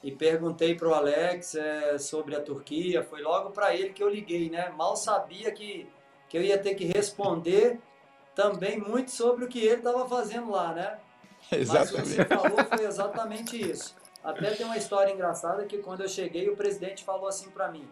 [0.01, 4.09] E perguntei para o Alex é, sobre a Turquia, foi logo para ele que eu
[4.09, 4.69] liguei, né?
[4.69, 5.87] Mal sabia que,
[6.29, 7.79] que eu ia ter que responder
[8.33, 10.99] também muito sobre o que ele estava fazendo lá, né?
[11.51, 11.67] Exatamente.
[11.75, 13.95] Mas o que você falou foi exatamente isso.
[14.23, 17.87] Até tem uma história engraçada que quando eu cheguei, o presidente falou assim para mim,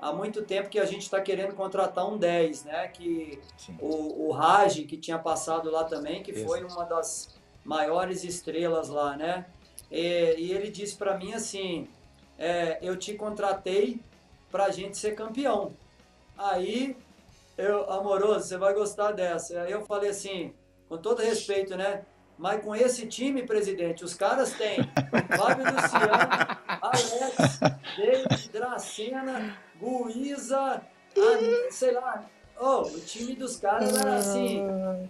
[0.00, 2.88] há muito tempo que a gente está querendo contratar um 10, né?
[2.88, 3.40] Que
[3.80, 6.46] o, o Raj, que tinha passado lá também, que Isso.
[6.46, 9.46] foi uma das maiores estrelas lá, né?
[9.90, 11.88] E, e ele disse para mim assim:
[12.38, 14.00] é, eu te contratei
[14.50, 15.72] para a gente ser campeão.
[16.36, 16.96] Aí,
[17.56, 19.62] eu, amoroso, você vai gostar dessa.
[19.62, 20.54] Aí eu falei assim,
[20.88, 22.04] com todo respeito, né?
[22.38, 24.78] Mas com esse time, presidente, os caras têm
[25.36, 27.58] Fábio Luciano, Alex,
[27.96, 30.82] David, Dracena, Guiza,
[31.70, 32.24] sei lá.
[32.60, 34.60] Oh, o time dos caras era assim,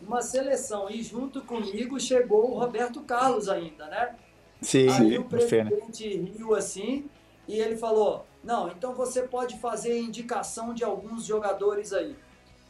[0.06, 0.90] uma seleção.
[0.90, 4.14] E junto comigo chegou o Roberto Carlos ainda, né?
[4.60, 7.08] Sim, Aí o presidente riu assim
[7.46, 12.14] e ele falou: Não, então você pode fazer indicação de alguns jogadores aí.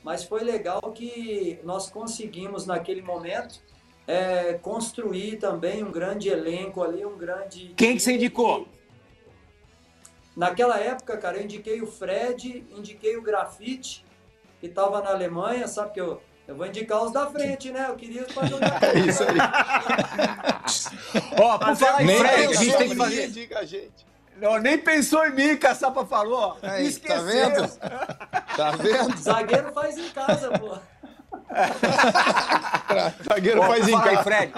[0.04, 3.60] Mas foi legal que nós conseguimos, naquele momento,
[4.06, 7.74] é, construir também um grande elenco ali, um grande.
[7.76, 8.68] Quem que você indicou?
[10.38, 14.06] Naquela época, cara, eu indiquei o Fred, indiquei o Grafite,
[14.60, 17.86] que estava na Alemanha, sabe que eu, eu vou indicar os da frente, né?
[17.88, 18.80] Eu queria os para jogar.
[18.84, 19.36] É isso aí.
[21.42, 23.28] Ó, por falar em Fred, a gente tem que fazer.
[23.30, 24.06] Diga a gente.
[24.36, 26.56] Não, nem pensou em mim, Caçapa falou.
[26.62, 27.16] Aí, Esqueceu.
[27.16, 27.68] Tá vendo?
[28.56, 29.16] Tá vendo?
[29.18, 30.78] Zagueiro faz em casa, pô.
[33.28, 34.08] Zagueiro faz em casa.
[34.10, 34.52] Aí, Fred,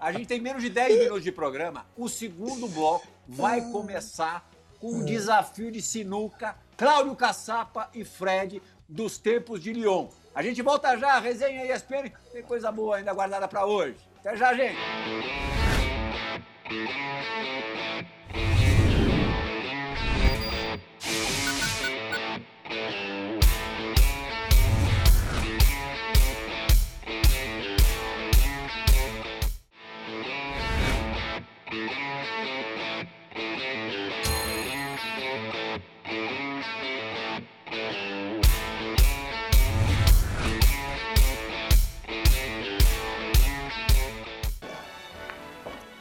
[0.00, 1.84] a gente tem menos de 10 minutos de programa.
[1.98, 4.48] O segundo bloco vai começar
[4.80, 10.08] com um desafio de sinuca, Cláudio Caçapa e Fred dos tempos de Lyon.
[10.34, 13.96] A gente volta já, resenha ESPN, tem coisa boa ainda guardada para hoje.
[14.20, 14.78] Até já, gente!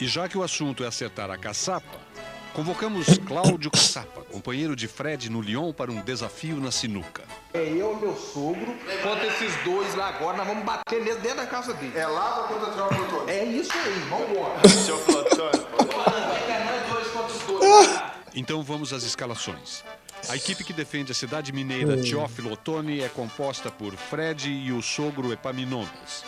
[0.08, 2.00] E já que o assunto é acertar a caçapa,
[2.54, 7.26] convocamos Cláudio Caçapa, companheiro de Fred no Lyon, para um desafio na sinuca.
[7.54, 11.46] É eu, meu sogro, contra esses dois lá agora, nós vamos bater nele dentro da
[11.46, 11.92] casa dele.
[11.94, 13.30] É lá contra o Teófilo Antônio?
[13.30, 14.62] É isso aí, vambora.
[14.86, 15.68] Teófilo Antônio.
[18.34, 19.84] Então vamos às escalações.
[20.30, 24.82] A equipe que defende a cidade mineira Teófilo Otoni é composta por Fred e o
[24.82, 26.24] sogro Epaminondas.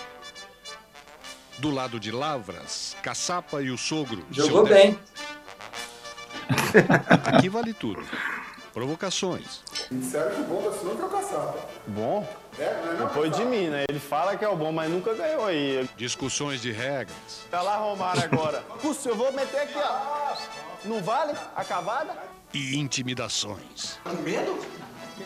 [1.59, 4.25] Do lado de Lavras, Caçapa e o sogro.
[4.31, 4.97] Jogou bem.
[7.25, 8.01] Aqui vale tudo.
[8.73, 9.61] Provocações.
[9.91, 11.59] Disseram que o bom da sinuca é o Caçapa.
[11.85, 12.29] Bom?
[12.57, 13.83] É, não é Depois de mim, né?
[13.89, 15.89] Ele fala que é o bom, mas nunca ganhou aí.
[15.97, 17.45] Discussões de regras.
[17.51, 18.63] Tá lá Romário agora.
[18.81, 20.37] Puxa, eu vou meter aqui, ó.
[20.85, 21.33] Não vale?
[21.57, 22.15] A cavada?
[22.53, 23.99] E intimidações.
[24.05, 24.65] Com medo?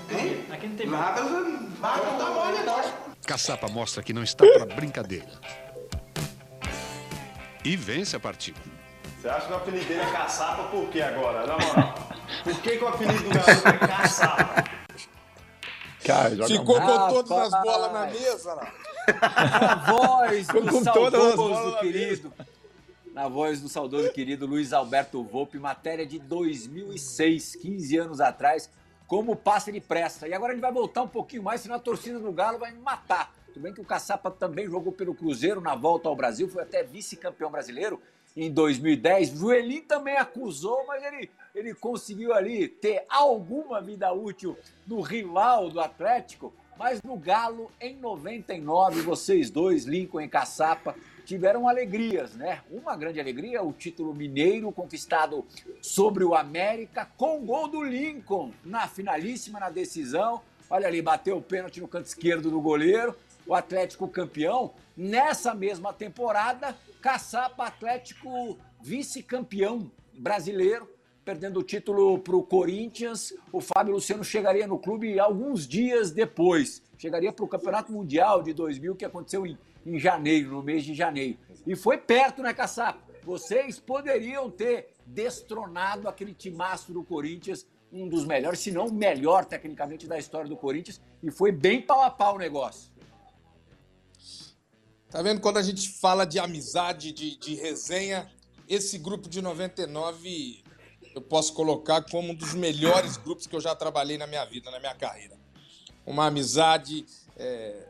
[0.09, 0.45] Hein?
[0.51, 0.99] Aqui não tem medo.
[0.99, 3.13] Nada, nada, não dá mole, não.
[3.23, 5.29] Caçapa mostra que não está para brincadeira
[7.63, 8.59] e vence a partida.
[9.19, 11.47] Você acha que o apelido dele é caçapa por quê agora?
[11.47, 12.09] Na moral.
[12.43, 14.63] Por que, que o apelido do garoto é caçapa?
[16.03, 18.73] Cara, Ficou com todas as bolas na mesa, lá.
[19.63, 22.33] Na voz do saudoso do querido.
[23.13, 28.69] Na voz do saudoso querido Luiz Alberto Volpe, matéria de 2006, 15 anos atrás,
[29.07, 30.27] como passa de pressa.
[30.27, 32.71] E agora a gente vai voltar um pouquinho mais, senão a torcida do Galo vai
[32.71, 33.33] me matar.
[33.53, 36.81] Tudo bem que o Caçapa também jogou pelo Cruzeiro na volta ao Brasil, foi até
[36.81, 38.01] vice-campeão brasileiro.
[38.35, 39.29] em 2010.
[39.37, 45.79] Joelin também acusou, mas ele, ele conseguiu ali ter alguma vida útil no rival do
[45.79, 46.51] Atlético.
[46.79, 52.63] Mas no Galo, em 99, vocês dois, Lincoln e Caçapa, tiveram alegrias, né?
[52.71, 55.45] Uma grande alegria, o título mineiro conquistado
[55.79, 60.41] sobre o América, com gol do Lincoln na finalíssima, na decisão.
[60.67, 63.15] Olha ali, bateu o pênalti no canto esquerdo do goleiro.
[63.45, 64.73] O Atlético campeão.
[64.95, 70.87] Nessa mesma temporada, Caçapa Atlético vice-campeão brasileiro,
[71.25, 73.33] perdendo o título para o Corinthians.
[73.51, 76.81] O Fábio Luciano chegaria no clube alguns dias depois.
[76.97, 80.93] Chegaria para o Campeonato Mundial de 2000, que aconteceu em, em janeiro, no mês de
[80.93, 81.37] janeiro.
[81.65, 82.99] E foi perto, né, Caçapa?
[83.23, 89.45] Vocês poderiam ter destronado aquele timaço do Corinthians, um dos melhores, se não o melhor
[89.45, 92.91] tecnicamente da história do Corinthians, e foi bem pau a pau o negócio.
[95.13, 95.41] Tá vendo?
[95.41, 98.27] Quando a gente fala de amizade, de, de resenha,
[98.67, 100.63] esse grupo de 99
[101.13, 104.71] eu posso colocar como um dos melhores grupos que eu já trabalhei na minha vida,
[104.71, 105.37] na minha carreira.
[106.03, 107.05] Uma amizade
[107.37, 107.85] é,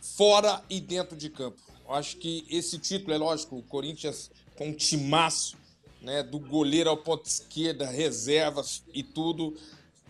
[0.00, 1.60] fora e dentro de campo.
[1.86, 5.56] Eu acho que esse título, é lógico, o Corinthians com um timaço,
[6.02, 9.56] né, do goleiro ao ponto esquerda, reservas e tudo.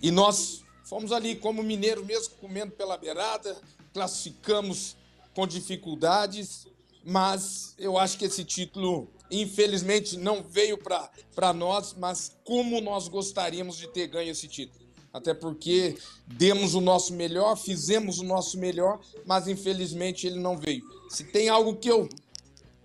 [0.01, 3.55] E nós fomos ali como mineiro mesmo, comendo pela beirada,
[3.93, 4.97] classificamos
[5.35, 6.67] com dificuldades,
[7.05, 13.77] mas eu acho que esse título, infelizmente, não veio para nós, mas como nós gostaríamos
[13.77, 14.85] de ter ganho esse título.
[15.13, 20.83] Até porque demos o nosso melhor, fizemos o nosso melhor, mas infelizmente ele não veio.
[21.09, 22.09] Se tem algo que eu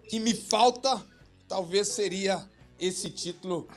[0.08, 1.04] que me falta,
[1.48, 2.48] talvez seria
[2.80, 3.68] esse título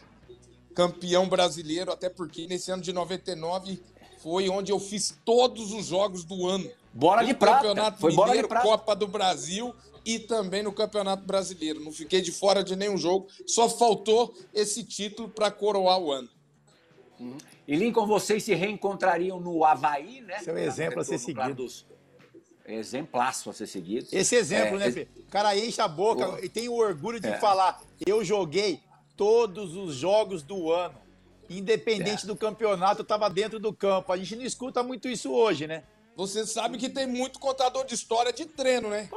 [0.74, 3.82] campeão brasileiro, até porque nesse ano de 99
[4.22, 6.70] foi onde eu fiz todos os jogos do ano.
[6.92, 7.56] Bola de prata.
[7.68, 8.66] Campeonato Foi bola de Mineiro, prata.
[8.66, 9.74] Copa do Brasil
[10.04, 11.80] e também no Campeonato Brasileiro.
[11.80, 16.28] Não fiquei de fora de nenhum jogo, só faltou esse título para coroar o ano.
[17.68, 20.36] E Lincoln, vocês se reencontrariam no Havaí, né?
[20.40, 21.54] Esse é um exemplo a ser seguido.
[21.54, 21.86] dos-
[22.64, 24.06] Exemplaço a ser seguido.
[24.12, 25.08] Esse exemplo, É, né, Fê?
[25.16, 27.38] O cara enche a boca e tem o orgulho de É.
[27.38, 28.80] falar: eu joguei
[29.16, 30.94] todos os jogos do ano.
[31.50, 31.54] É.
[31.54, 34.12] Independente do campeonato, eu tava dentro do campo.
[34.12, 35.82] A gente não escuta muito isso hoje, né?
[36.14, 39.08] Você sabe que tem muito contador de história de treino, né?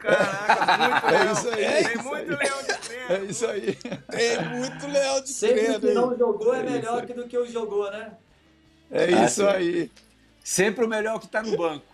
[0.00, 0.76] Caraca,
[1.06, 1.32] muito É leão.
[1.32, 1.56] isso aí.
[1.56, 2.38] Tem É isso muito aí.
[2.38, 3.12] leão de treino.
[3.12, 3.74] É isso aí.
[4.10, 5.80] Tem muito leão de Sempre treino.
[5.80, 5.94] que hein?
[5.94, 8.12] não jogou é É melhor que do que o jogou, né?
[8.90, 9.90] É Ah, isso aí.
[10.42, 11.84] Sempre o melhor que está no banco.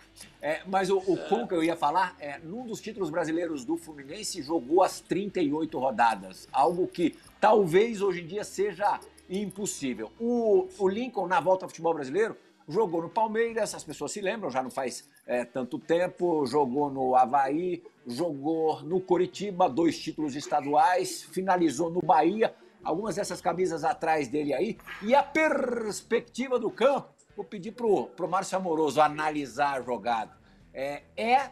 [0.41, 4.41] É, mas o, o Conca, eu ia falar, é, num dos títulos brasileiros do Fluminense,
[4.41, 6.47] jogou as 38 rodadas.
[6.51, 8.99] Algo que talvez hoje em dia seja
[9.29, 10.11] impossível.
[10.19, 12.35] O, o Lincoln, na volta ao futebol brasileiro,
[12.67, 17.15] jogou no Palmeiras, as pessoas se lembram, já não faz é, tanto tempo, jogou no
[17.15, 22.53] Havaí, jogou no Coritiba, dois títulos estaduais, finalizou no Bahia,
[22.83, 24.77] algumas dessas camisas atrás dele aí.
[25.01, 30.35] E a perspectiva do campo, vou pedir pro, pro Márcio Amoroso analisar a jogada.
[30.73, 31.49] É, é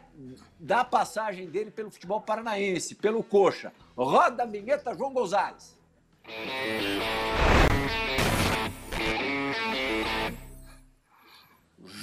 [0.60, 3.72] da passagem dele pelo futebol paranaense, pelo Coxa.
[3.96, 5.76] Roda a vinheta, João Gonzalez.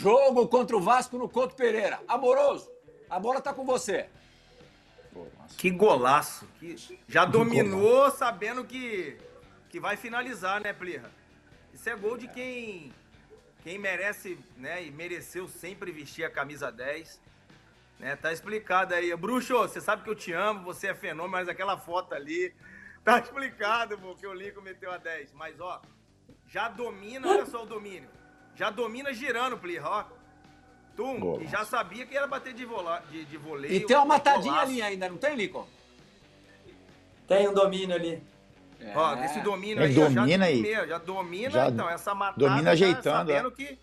[0.03, 2.01] Jogo contra o Vasco no Couto Pereira.
[2.09, 2.69] Amoroso,
[3.09, 4.09] a bola tá com você.
[5.57, 6.45] Que golaço.
[6.59, 6.75] Que
[7.07, 9.17] já dominou sabendo que,
[9.69, 11.09] que vai finalizar, né, Plirra?
[11.73, 12.91] Isso é gol de quem,
[13.63, 17.21] quem merece, né, e mereceu sempre vestir a camisa 10.
[17.97, 19.15] Né, tá explicado aí.
[19.15, 22.53] Bruxo, você sabe que eu te amo, você é fenômeno, mas aquela foto ali
[23.05, 25.31] tá explicado, pô, que o Lincoln meteu a 10.
[25.31, 25.81] Mas, ó,
[26.45, 28.09] já domina, olha só o domínio.
[28.55, 30.03] Já domina girando, Plirra, ó.
[30.95, 33.73] Tum, e já sabia que ia bater de, vola, de, de voleio.
[33.73, 35.65] E tem uma um matadinha ali ainda, não tem, Lincoln?
[37.27, 38.21] Tem um domínio ali.
[38.93, 39.25] Ó, É.
[39.25, 40.59] esse domínio É, aí, ó, já domina de aí.
[40.61, 43.79] primeira, já domina, Já então, essa matada domina já ajeitando, sabendo que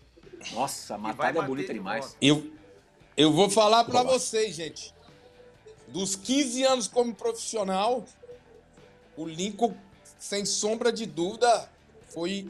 [0.53, 2.15] Nossa, a matada é bonita de demais.
[2.21, 2.49] Eu,
[3.17, 4.93] eu vou falar para vocês, gente.
[5.87, 8.05] Dos 15 anos como profissional,
[9.17, 9.75] o Lincoln,
[10.17, 11.69] sem sombra de dúvida,
[12.13, 12.47] foi,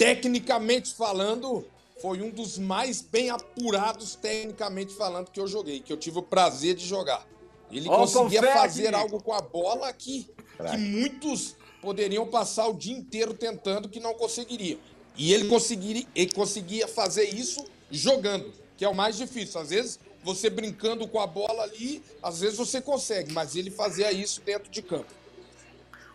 [0.00, 1.62] tecnicamente falando,
[2.00, 6.22] foi um dos mais bem apurados, tecnicamente falando, que eu joguei, que eu tive o
[6.22, 7.26] prazer de jogar.
[7.70, 8.58] Ele Ó o conseguia confete!
[8.58, 10.26] fazer algo com a bola que,
[10.70, 14.78] que muitos poderiam passar o dia inteiro tentando que não conseguiriam.
[15.18, 19.60] E ele conseguiria, ele conseguia fazer isso jogando, que é o mais difícil.
[19.60, 24.10] Às vezes, você brincando com a bola ali, às vezes você consegue, mas ele fazia
[24.10, 25.12] isso dentro de campo.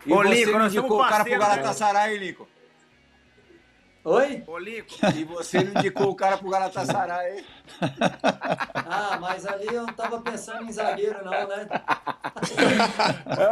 [0.08, 1.40] E Ô, me nós indicou o cara pro né?
[1.40, 2.55] Galatasaray, Lincoln.
[4.06, 4.44] Oi?
[4.46, 5.10] Ô, Lincoln.
[5.16, 7.46] E você não indicou o cara pro Galatasaray, hein?
[8.88, 11.68] Ah, mas ali eu não tava pensando em zagueiro, não, né?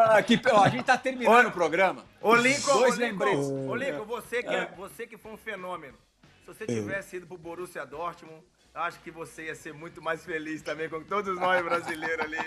[0.06, 2.06] Ah, que, ó, a gente tá terminando o programa.
[2.22, 3.48] Ô, Lincoln, Dois ô, lembretes.
[3.48, 5.98] ô, Lincoln, você que, é, você que foi um fenômeno.
[6.46, 8.44] Se você tivesse ido pro Borussia Dortmund,
[8.76, 12.38] acho que você ia ser muito mais feliz também com todos nós brasileiros ali.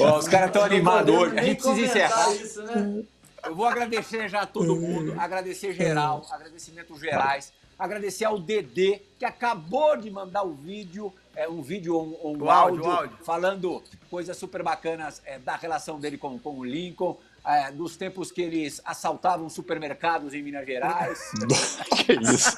[0.00, 1.38] Ó, os caras estão animados hoje.
[1.38, 2.32] A gente precisa encerrar.
[2.32, 3.04] Isso, né?
[3.44, 9.24] Eu vou agradecer já a todo mundo, agradecer geral, agradecimentos gerais, agradecer ao Dedê, que
[9.24, 14.36] acabou de mandar o vídeo, é, um vídeo, um, um O áudio, áudio, falando coisas
[14.36, 18.80] super bacanas é, da relação dele com, com o Lincoln, é, dos tempos que eles
[18.84, 21.30] assaltavam supermercados em Minas Gerais.
[22.02, 22.56] Que isso?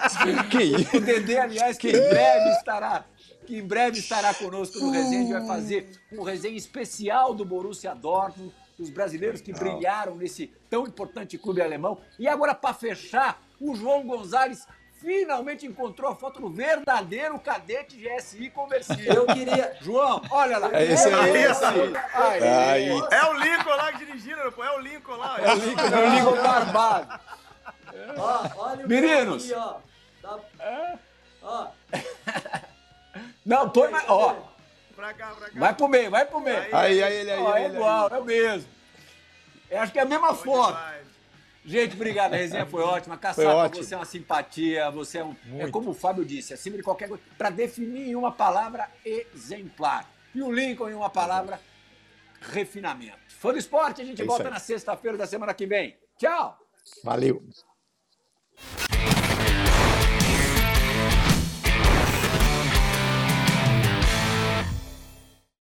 [0.50, 0.96] Que isso?
[0.96, 3.04] O Dedê, aliás, que em breve estará,
[3.46, 5.18] que em breve estará conosco no resenha.
[5.18, 10.48] A gente vai fazer um resenha especial do Borussia Dortmund, dos brasileiros que brilharam nesse
[10.68, 11.98] tão importante clube alemão.
[12.18, 14.66] E agora, para fechar, o João Gonzalez
[15.00, 19.12] finalmente encontrou a foto do verdadeiro cadete GSI conversível.
[19.14, 19.76] Eu queria.
[19.80, 20.70] João, olha lá.
[20.72, 21.36] É esse aí.
[21.36, 21.64] esse.
[21.64, 22.42] Aí.
[22.42, 22.88] Aí.
[23.10, 25.36] É o Lincoln lá dirigindo, pô, é o Lincoln lá.
[25.40, 27.20] É o Lincoln, é o Lincoln barbado.
[28.16, 29.44] Ó, olha o Meninos.
[29.44, 29.76] aqui, ó.
[30.22, 30.40] Tá-
[31.42, 31.66] Ó,
[33.44, 34.04] Não, põe mais.
[34.08, 34.34] Ó,
[34.94, 35.58] Pra cá, pra cá.
[35.58, 36.58] vai pro meio, vai pro meio.
[36.76, 37.72] Aí, aí, ele aí, Ó, é aí.
[37.74, 38.68] igual, é o mesmo.
[39.70, 40.78] Eu acho que é a mesma foto.
[41.64, 42.34] Gente, obrigado.
[42.34, 43.14] A resenha foi ótima.
[43.16, 43.82] Foi Caçapa, ótimo.
[43.84, 45.32] você é uma simpatia, você é um.
[45.46, 45.70] É Muito.
[45.72, 47.22] como o Fábio disse, acima de qualquer coisa.
[47.38, 50.08] Para definir em uma palavra, exemplar.
[50.34, 51.58] E o Lincoln em uma palavra,
[52.40, 53.18] refinamento.
[53.28, 54.50] Fã do esporte, a gente É volta aí.
[54.50, 55.96] na sexta-feira da semana que vem.
[56.18, 56.58] Tchau!
[57.02, 57.42] Valeu.